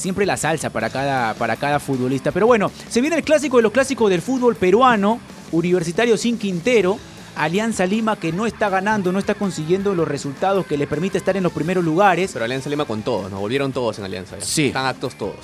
Siempre 0.00 0.24
la 0.24 0.38
salsa 0.38 0.70
para 0.70 0.88
cada, 0.88 1.34
para 1.34 1.56
cada 1.56 1.78
futbolista. 1.78 2.32
Pero 2.32 2.46
bueno, 2.46 2.72
se 2.88 3.02
viene 3.02 3.16
el 3.16 3.22
clásico 3.22 3.58
de 3.58 3.62
los 3.64 3.70
clásicos 3.70 4.08
del 4.08 4.22
fútbol 4.22 4.56
peruano. 4.56 5.20
Universitario 5.52 6.16
sin 6.16 6.38
Quintero. 6.38 6.98
Alianza 7.36 7.84
Lima 7.84 8.16
que 8.16 8.32
no 8.32 8.46
está 8.46 8.70
ganando, 8.70 9.12
no 9.12 9.18
está 9.18 9.34
consiguiendo 9.34 9.94
los 9.94 10.08
resultados 10.08 10.64
que 10.64 10.78
le 10.78 10.86
permite 10.86 11.18
estar 11.18 11.36
en 11.36 11.42
los 11.42 11.52
primeros 11.52 11.84
lugares. 11.84 12.30
Pero 12.32 12.46
Alianza 12.46 12.70
Lima 12.70 12.86
con 12.86 13.02
todos, 13.02 13.30
nos 13.30 13.40
volvieron 13.40 13.72
todos 13.72 13.98
en 13.98 14.06
Alianza. 14.06 14.38
ya. 14.38 14.44
Sí. 14.44 14.68
Están 14.68 14.86
actos 14.86 15.16
todos. 15.16 15.36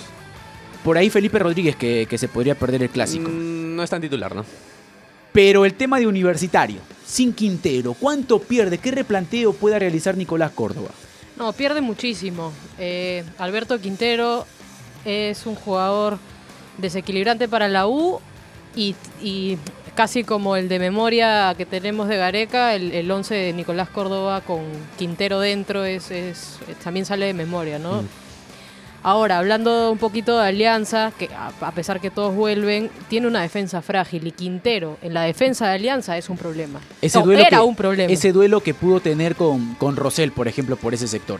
Por 0.83 0.97
ahí 0.97 1.11
Felipe 1.11 1.39
Rodríguez 1.39 1.77
que, 1.77 2.07
que 2.09 2.17
se 2.17 2.29
podría 2.29 2.55
perder 2.55 2.83
el 2.83 2.89
clásico. 2.89 3.29
Mm, 3.29 3.77
no 3.77 3.83
es 3.83 3.91
tan 3.91 4.01
titular, 4.01 4.35
¿no? 4.35 4.45
Pero 5.33 5.67
el 5.67 5.75
tema 5.75 5.99
de 6.01 6.07
Universitario, 6.07 6.79
sin 7.07 7.35
Quintero, 7.35 7.93
¿cuánto 7.93 8.39
pierde? 8.39 8.79
¿Qué 8.79 8.91
replanteo 8.91 9.53
pueda 9.53 9.79
realizar 9.79 10.17
Nicolás 10.17 10.53
Córdoba? 10.53 10.89
No, 11.37 11.53
pierde 11.53 11.81
muchísimo. 11.81 12.53
Eh, 12.79 13.25
Alberto 13.39 13.79
Quintero 13.79 14.47
es 15.05 15.47
un 15.47 15.55
jugador 15.55 16.19
desequilibrante 16.79 17.49
para 17.49 17.69
la 17.69 17.87
U 17.87 18.21
y, 18.75 19.59
casi 19.95 20.25
como 20.25 20.57
el 20.57 20.69
de 20.69 20.79
memoria 20.79 21.55
que 21.57 21.65
tenemos 21.65 22.09
de 22.09 22.17
Gareca, 22.19 22.75
el, 22.75 22.93
el 22.93 23.11
11 23.11 23.35
de 23.35 23.53
Nicolás 23.53 23.89
Córdoba 23.89 24.43
con 24.43 24.61
Quintero 24.99 25.41
dentro 25.41 25.85
es, 25.85 26.11
también 26.85 27.07
sale 27.07 27.27
de 27.27 27.35
memoria, 27.35 27.79
¿no? 27.79 28.03
Ahora, 29.09 29.39
hablando 29.39 29.93
un 29.93 29.99
poquito 29.99 30.37
de 30.37 30.49
Alianza, 30.49 31.13
que 31.17 31.29
a, 31.33 31.53
a 31.61 31.71
pesar 31.71 32.01
que 32.01 32.11
todos 32.11 32.35
vuelven, 32.35 32.91
tiene 33.09 33.29
una 33.29 33.41
defensa 33.41 33.81
frágil 33.81 34.27
y 34.27 34.33
Quintero 34.33 34.99
en 35.01 35.15
la 35.15 35.23
defensa 35.23 35.69
de 35.69 35.75
Alianza 35.77 36.19
es 36.19 36.29
un 36.29 36.37
problema. 36.37 36.81
Ese 37.01 37.21
No, 37.21 37.25
duelo 37.27 37.41
era 37.43 37.59
que, 37.59 37.65
un 37.65 37.77
problema. 37.77 38.13
Ese 38.13 38.33
duelo 38.33 38.61
que 38.65 38.75
pudo 38.75 38.99
tener 38.99 39.37
con, 39.37 39.77
con 39.77 39.95
Rosell, 39.95 40.33
por 40.33 40.49
ejemplo, 40.49 40.75
por 40.77 40.93
ese 40.93 41.07
sector. 41.07 41.39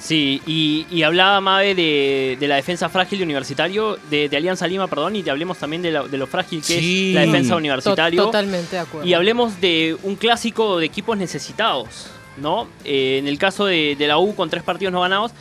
Sí, 0.00 0.40
y, 0.46 0.86
y 0.90 1.02
hablaba 1.02 1.38
Mabe 1.42 1.74
de, 1.74 2.38
de 2.40 2.48
la 2.48 2.54
defensa 2.56 2.88
frágil 2.88 3.18
de 3.18 3.24
Universitario, 3.24 3.98
de, 4.08 4.30
de 4.30 4.36
Alianza 4.38 4.66
Lima, 4.66 4.86
perdón, 4.86 5.14
y 5.14 5.22
te 5.22 5.30
hablemos 5.30 5.58
también 5.58 5.82
de, 5.82 5.90
la- 5.92 6.04
de 6.04 6.16
lo 6.16 6.26
frágil 6.26 6.60
que 6.62 6.78
Sí. 6.80 7.08
es 7.10 7.14
la 7.14 7.20
defensa 7.26 7.50
To- 7.50 7.58
Universitario. 7.58 8.24
Totalmente 8.24 8.76
de 8.76 8.80
acuerdo. 8.82 9.06
Y 9.06 9.12
hablemos 9.12 9.60
de 9.60 9.98
un 10.02 10.16
clásico 10.16 10.78
de 10.78 10.86
equipos 10.86 11.18
necesitados, 11.18 12.06
¿no? 12.38 12.68
Eh, 12.86 13.18
en 13.18 13.28
el 13.28 13.36
caso 13.36 13.66
de, 13.66 13.96
de 13.98 14.06
la 14.06 14.16
U 14.16 14.34
con 14.34 14.48
tres 14.48 14.62
partidos 14.62 14.92
no 14.94 15.02
ganados, 15.02 15.32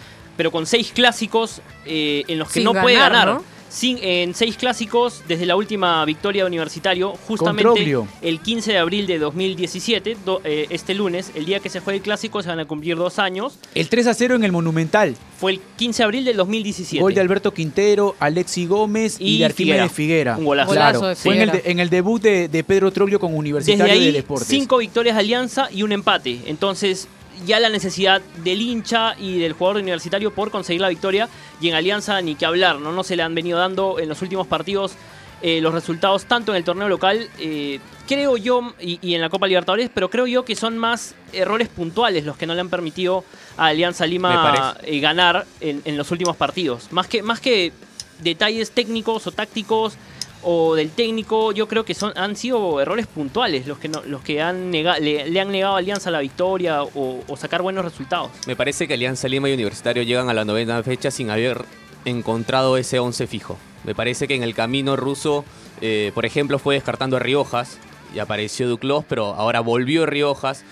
pero 0.41 0.49
con 0.51 0.65
seis 0.65 0.91
clásicos 0.91 1.61
eh, 1.85 2.23
en 2.27 2.39
los 2.39 2.47
que 2.47 2.55
Sin 2.55 2.63
no 2.63 2.71
puede 2.73 2.95
ganar, 2.95 3.11
ganar. 3.11 3.27
¿no? 3.35 3.43
Sin, 3.69 3.99
en 4.01 4.33
seis 4.33 4.57
clásicos 4.57 5.21
desde 5.27 5.45
la 5.45 5.55
última 5.55 6.03
victoria 6.03 6.41
de 6.43 6.47
Universitario, 6.47 7.13
justamente 7.27 7.95
el 8.23 8.39
15 8.41 8.71
de 8.71 8.77
abril 8.79 9.05
de 9.05 9.19
2017, 9.19 10.17
do- 10.25 10.41
eh, 10.43 10.65
este 10.71 10.95
lunes, 10.95 11.31
el 11.35 11.45
día 11.45 11.59
que 11.59 11.69
se 11.69 11.79
fue 11.79 11.93
el 11.93 12.01
clásico, 12.01 12.41
se 12.41 12.49
van 12.49 12.59
a 12.59 12.65
cumplir 12.65 12.97
dos 12.97 13.19
años. 13.19 13.59
El 13.75 13.87
3 13.87 14.07
a 14.07 14.13
0 14.15 14.35
en 14.35 14.43
el 14.43 14.51
Monumental. 14.51 15.15
Fue 15.39 15.51
el 15.53 15.61
15 15.77 16.01
de 16.01 16.03
abril 16.03 16.25
del 16.25 16.37
2017. 16.37 17.01
Gol 17.01 17.13
de 17.13 17.21
Alberto 17.21 17.53
Quintero, 17.53 18.15
Alexi 18.19 18.65
Gómez 18.65 19.17
y, 19.19 19.35
Y 19.35 19.39
de 19.39 19.45
Arquímedes 19.45 19.91
Figuera. 19.91 20.33
Figuera. 20.33 20.37
Un 20.37 20.45
golazo. 20.45 20.71
Claro, 20.73 20.99
Golazo 20.99 21.07
de 21.09 21.15
fue 21.15 21.35
en 21.35 21.41
el, 21.43 21.49
Figuera. 21.51 21.63
de- 21.65 21.71
en 21.71 21.79
el 21.79 21.89
debut 21.91 22.21
de, 22.21 22.47
de 22.49 22.63
Pedro 22.63 22.91
Troglio 22.91 23.19
con 23.19 23.33
Universitario 23.37 23.85
Desde 23.85 23.99
de 24.01 24.05
ahí, 24.07 24.11
Deportes. 24.11 24.47
cinco 24.47 24.79
victorias 24.79 25.15
de 25.15 25.19
Alianza 25.21 25.69
y 25.71 25.83
un 25.83 25.91
empate. 25.93 26.41
Entonces, 26.47 27.07
ya 27.45 27.59
la 27.59 27.69
necesidad 27.69 28.21
del 28.43 28.61
hincha 28.61 29.15
y 29.17 29.39
del 29.39 29.53
jugador 29.53 29.81
universitario 29.81 30.33
por 30.33 30.51
conseguir 30.51 30.81
la 30.81 30.89
victoria. 30.89 31.29
Y 31.59 31.69
en 31.69 31.75
Alianza 31.75 32.21
ni 32.21 32.35
que 32.35 32.45
hablar, 32.45 32.79
¿no? 32.79 32.91
No 32.91 33.03
se 33.03 33.15
le 33.15 33.23
han 33.23 33.35
venido 33.35 33.57
dando 33.57 33.99
en 33.99 34.09
los 34.09 34.21
últimos 34.21 34.47
partidos 34.47 34.93
eh, 35.41 35.59
los 35.59 35.73
resultados 35.73 36.25
tanto 36.25 36.51
en 36.51 36.57
el 36.57 36.63
torneo 36.63 36.87
local, 36.87 37.27
eh, 37.39 37.79
creo 38.07 38.37
yo, 38.37 38.73
y, 38.79 38.99
y 39.01 39.15
en 39.15 39.21
la 39.21 39.29
Copa 39.29 39.47
Libertadores, 39.47 39.89
pero 39.91 40.07
creo 40.07 40.27
yo 40.27 40.45
que 40.45 40.55
son 40.55 40.77
más 40.77 41.15
errores 41.33 41.67
puntuales 41.67 42.25
los 42.25 42.37
que 42.37 42.45
no 42.45 42.53
le 42.53 42.61
han 42.61 42.69
permitido 42.69 43.23
a 43.57 43.67
Alianza 43.67 44.05
Lima 44.05 44.77
eh, 44.83 44.99
ganar 44.99 45.47
en, 45.59 45.81
en 45.85 45.97
los 45.97 46.11
últimos 46.11 46.37
partidos. 46.37 46.91
Más 46.91 47.07
que, 47.07 47.23
más 47.23 47.39
que 47.39 47.73
detalles 48.19 48.69
técnicos 48.69 49.25
o 49.25 49.31
tácticos 49.31 49.95
o 50.43 50.75
del 50.75 50.89
técnico, 50.91 51.51
yo 51.51 51.67
creo 51.67 51.85
que 51.85 51.93
son 51.93 52.13
han 52.15 52.35
sido 52.35 52.81
errores 52.81 53.07
puntuales 53.07 53.67
los 53.67 53.77
que 53.77 53.89
no, 53.89 54.01
los 54.05 54.21
que 54.21 54.41
han 54.41 54.71
le, 54.71 55.39
han 55.39 55.51
negado 55.51 55.75
a 55.75 55.77
Alianza 55.77 56.11
la 56.11 56.19
victoria 56.19 56.83
o, 56.83 57.23
o 57.27 57.37
sacar 57.37 57.61
buenos 57.61 57.85
resultados. 57.85 58.31
Me 58.47 58.55
parece 58.55 58.87
que 58.87 58.95
Alianza 58.95 59.27
Lima 59.27 59.49
y 59.49 59.53
Universitario 59.53 60.03
llegan 60.03 60.29
a 60.29 60.33
la 60.33 60.45
novena 60.45 60.81
fecha 60.83 61.11
sin 61.11 61.29
haber 61.29 61.65
encontrado 62.05 62.77
ese 62.77 62.99
11 62.99 63.27
fijo. 63.27 63.57
Me 63.83 63.95
parece 63.95 64.27
que 64.27 64.35
en 64.35 64.43
el 64.43 64.53
camino 64.53 64.95
ruso, 64.95 65.43
eh, 65.81 66.11
por 66.13 66.25
ejemplo, 66.25 66.59
fue 66.59 66.75
descartando 66.75 67.17
a 67.17 67.19
Riojas 67.19 67.77
y 68.13 68.19
apareció 68.19 68.67
Duclos, 68.67 69.05
pero 69.07 69.33
ahora 69.33 69.59
volvió 69.61 70.05
Riojas. 70.05 70.63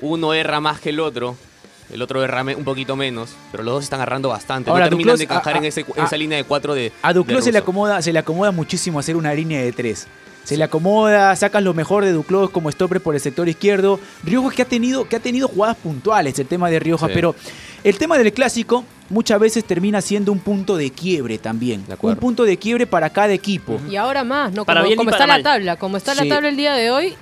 Uno 0.00 0.34
erra 0.34 0.60
más 0.60 0.80
que 0.80 0.90
el 0.90 1.00
otro. 1.00 1.36
El 1.92 2.02
otro 2.02 2.22
erra 2.22 2.44
me- 2.44 2.54
un 2.54 2.64
poquito 2.64 2.96
menos, 2.96 3.30
pero 3.50 3.62
los 3.62 3.74
dos 3.74 3.84
están 3.84 4.00
agarrando 4.00 4.28
bastante. 4.28 4.70
Ahora, 4.70 4.84
no 4.84 4.90
terminan 4.90 5.14
Duclos, 5.14 5.18
de 5.20 5.24
encajar 5.24 5.54
a- 5.54 5.58
en, 5.58 5.64
ese- 5.64 5.86
a- 5.96 6.04
esa 6.04 6.16
línea 6.16 6.36
de 6.36 6.44
cuatro 6.44 6.74
de. 6.74 6.92
A 7.02 7.12
Duclos 7.12 7.38
de 7.38 7.44
se 7.44 7.52
le 7.52 7.58
acomoda, 7.58 8.02
se 8.02 8.12
le 8.12 8.18
acomoda 8.18 8.50
muchísimo 8.50 8.98
hacer 8.98 9.16
una 9.16 9.32
línea 9.34 9.60
de 9.62 9.72
tres. 9.72 10.06
Se 10.44 10.56
le 10.56 10.64
acomoda, 10.64 11.34
sacas 11.36 11.62
lo 11.62 11.74
mejor 11.74 12.04
de 12.06 12.12
Duclos 12.12 12.48
como 12.50 12.70
stopper 12.70 13.02
por 13.02 13.14
el 13.14 13.20
sector 13.20 13.48
izquierdo. 13.50 14.00
Riojas 14.24 14.54
que 14.54 14.62
ha 14.62 14.64
tenido, 14.64 15.06
que 15.06 15.16
ha 15.16 15.20
tenido 15.20 15.46
jugadas 15.48 15.76
puntuales, 15.76 16.38
el 16.38 16.46
tema 16.46 16.70
de 16.70 16.78
Riojas, 16.78 17.08
Sí. 17.08 17.14
pero 17.14 17.34
el 17.84 17.98
tema 17.98 18.16
del 18.16 18.32
clásico 18.32 18.84
muchas 19.10 19.38
veces 19.40 19.64
termina 19.64 20.00
siendo 20.00 20.32
un 20.32 20.38
punto 20.38 20.76
de 20.78 20.90
quiebre 20.90 21.36
también. 21.36 21.84
Un 22.00 22.16
punto 22.16 22.44
de 22.44 22.56
quiebre 22.56 22.86
para 22.86 23.10
cada 23.10 23.32
equipo. 23.34 23.78
Y 23.90 23.96
ahora 23.96 24.24
más, 24.24 24.52
¿no? 24.52 24.64
Para 24.64 24.80
Como, 24.80 24.88
bien 24.88 25.00
y 25.02 25.04
para 25.04 25.16
está 25.18 25.26
mal. 25.26 25.42
la 25.42 25.50
tabla, 25.52 25.76
como 25.76 25.96
está 25.98 26.14
Sí. 26.14 26.24
la 26.26 26.34
tabla 26.34 26.48
el 26.48 26.56
día 26.56 26.72
de 26.72 26.90
hoy, 26.90 27.14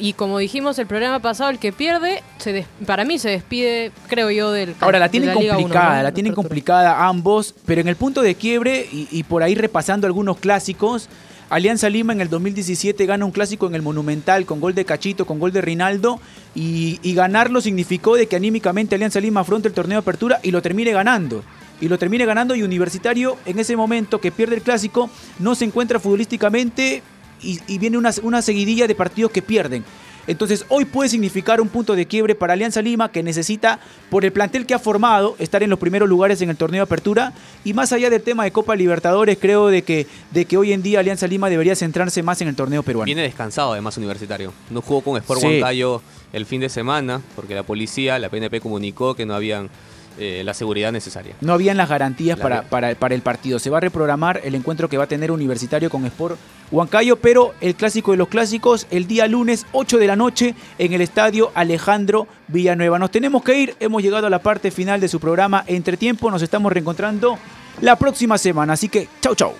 y 0.00 0.12
como 0.12 0.38
dijimos 0.38 0.78
el 0.78 0.86
programa 0.86 1.20
pasado, 1.20 1.50
el 1.50 1.58
que 1.58 1.72
pierde, 1.72 2.22
se 2.38 2.52
des- 2.52 2.66
para 2.86 3.04
mí 3.04 3.18
se 3.18 3.30
despide, 3.30 3.92
creo 4.08 4.30
yo, 4.30 4.52
del 4.52 4.74
Ahora 4.80 4.98
la 4.98 5.08
tienen 5.08 5.32
complicada, 5.32 5.96
¿no? 5.98 6.02
la 6.02 6.12
tienen 6.12 6.34
complicada 6.34 7.06
ambos, 7.06 7.54
pero 7.66 7.80
en 7.80 7.88
el 7.88 7.96
punto 7.96 8.22
de 8.22 8.34
quiebre 8.34 8.88
y, 8.92 9.08
y 9.10 9.22
por 9.22 9.42
ahí 9.42 9.54
repasando 9.54 10.06
algunos 10.06 10.38
clásicos, 10.38 11.08
Alianza 11.48 11.88
Lima 11.88 12.12
en 12.12 12.20
el 12.20 12.28
2017 12.28 13.06
gana 13.06 13.24
un 13.24 13.32
clásico 13.32 13.66
en 13.66 13.74
el 13.74 13.82
Monumental 13.82 14.46
con 14.46 14.60
gol 14.60 14.74
de 14.74 14.84
Cachito, 14.84 15.26
con 15.26 15.40
gol 15.40 15.50
de 15.52 15.60
Rinaldo 15.60 16.20
y, 16.54 17.00
y 17.02 17.14
ganarlo 17.14 17.60
significó 17.60 18.14
de 18.14 18.26
que 18.28 18.36
anímicamente 18.36 18.94
Alianza 18.94 19.18
Lima 19.20 19.40
afronte 19.40 19.66
el 19.66 19.74
torneo 19.74 19.96
de 19.96 20.02
apertura 20.02 20.38
y 20.44 20.52
lo 20.52 20.62
termine 20.62 20.92
ganando. 20.92 21.42
Y 21.80 21.88
lo 21.88 21.98
termine 21.98 22.24
ganando 22.26 22.54
y 22.54 22.62
Universitario 22.62 23.36
en 23.46 23.58
ese 23.58 23.74
momento 23.74 24.20
que 24.20 24.30
pierde 24.30 24.54
el 24.56 24.62
clásico 24.62 25.08
no 25.38 25.54
se 25.54 25.64
encuentra 25.64 25.98
futbolísticamente 25.98 27.02
y, 27.42 27.60
y 27.66 27.78
viene 27.78 27.98
una, 27.98 28.10
una 28.22 28.42
seguidilla 28.42 28.86
de 28.86 28.94
partidos 28.94 29.30
que 29.30 29.42
pierden. 29.42 29.84
Entonces 30.26 30.64
hoy 30.68 30.84
puede 30.84 31.08
significar 31.08 31.60
un 31.60 31.68
punto 31.68 31.96
de 31.96 32.06
quiebre 32.06 32.34
para 32.34 32.52
Alianza 32.52 32.82
Lima 32.82 33.10
que 33.10 33.22
necesita, 33.22 33.80
por 34.10 34.24
el 34.24 34.32
plantel 34.32 34.66
que 34.66 34.74
ha 34.74 34.78
formado, 34.78 35.34
estar 35.38 35.62
en 35.62 35.70
los 35.70 35.78
primeros 35.78 36.08
lugares 36.08 36.40
en 36.42 36.50
el 36.50 36.56
torneo 36.56 36.80
de 36.80 36.84
apertura. 36.84 37.32
Y 37.64 37.72
más 37.74 37.92
allá 37.92 38.10
del 38.10 38.22
tema 38.22 38.44
de 38.44 38.52
Copa 38.52 38.76
Libertadores, 38.76 39.38
creo 39.40 39.68
de 39.68 39.82
que, 39.82 40.06
de 40.30 40.44
que 40.44 40.56
hoy 40.56 40.72
en 40.72 40.82
día 40.82 41.00
Alianza 41.00 41.26
Lima 41.26 41.50
debería 41.50 41.74
centrarse 41.74 42.22
más 42.22 42.40
en 42.42 42.48
el 42.48 42.54
torneo 42.54 42.82
peruano. 42.82 43.06
Viene 43.06 43.22
descansado 43.22 43.72
además 43.72 43.96
Universitario. 43.96 44.52
No 44.70 44.82
jugó 44.82 45.00
con 45.00 45.16
Sport 45.16 45.40
Sí. 45.40 45.60
El 46.32 46.46
fin 46.46 46.60
de 46.60 46.68
semana 46.68 47.20
porque 47.34 47.56
la 47.56 47.64
policía, 47.64 48.16
la 48.20 48.28
PNP 48.28 48.60
comunicó 48.60 49.16
que 49.16 49.26
no 49.26 49.34
habían 49.34 49.68
eh, 50.18 50.42
la 50.44 50.54
seguridad 50.54 50.92
necesaria. 50.92 51.34
No 51.40 51.52
habían 51.52 51.76
las 51.76 51.88
garantías 51.88 52.38
La 52.38 52.42
para, 52.42 52.54
verdad. 52.56 52.70
para, 52.70 52.94
para 52.94 53.14
el 53.14 53.22
partido. 53.22 53.58
Se 53.58 53.70
va 53.70 53.78
a 53.78 53.80
reprogramar 53.80 54.40
el 54.44 54.54
encuentro 54.54 54.88
que 54.88 54.98
va 54.98 55.04
a 55.04 55.08
tener 55.08 55.30
Universitario 55.30 55.90
con 55.90 56.04
Sport 56.06 56.38
Huancayo, 56.70 57.16
pero 57.16 57.54
el 57.60 57.74
clásico 57.74 58.12
de 58.12 58.16
los 58.16 58.28
clásicos 58.28 58.86
el 58.90 59.06
día 59.06 59.26
lunes 59.26 59.66
8 59.72 59.98
de 59.98 60.06
la 60.06 60.16
noche 60.16 60.54
en 60.78 60.92
el 60.92 61.00
estadio 61.00 61.50
Alejandro 61.54 62.26
Villanueva. 62.48 62.98
Nos 62.98 63.10
tenemos 63.10 63.42
que 63.42 63.58
ir, 63.58 63.76
hemos 63.80 64.02
llegado 64.02 64.26
a 64.26 64.30
la 64.30 64.40
parte 64.40 64.70
final 64.70 65.00
de 65.00 65.08
su 65.08 65.18
programa 65.20 65.64
Entre 65.66 65.96
Tiempo, 65.96 66.30
nos 66.30 66.42
estamos 66.42 66.72
reencontrando 66.72 67.38
la 67.80 67.96
próxima 67.96 68.38
semana, 68.38 68.74
así 68.74 68.88
que 68.88 69.08
chau 69.20 69.34
chau. 69.34 69.52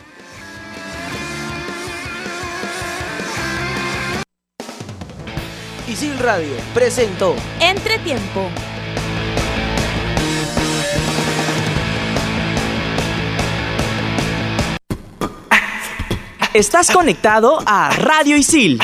Isil 5.89 6.17
Radio 6.21 6.55
presentó 6.73 7.35
Entretiempo. 7.61 8.49
Estás 16.53 16.91
conectado 16.91 17.63
a 17.65 17.91
Radio 17.91 18.37
Isil 18.37 18.81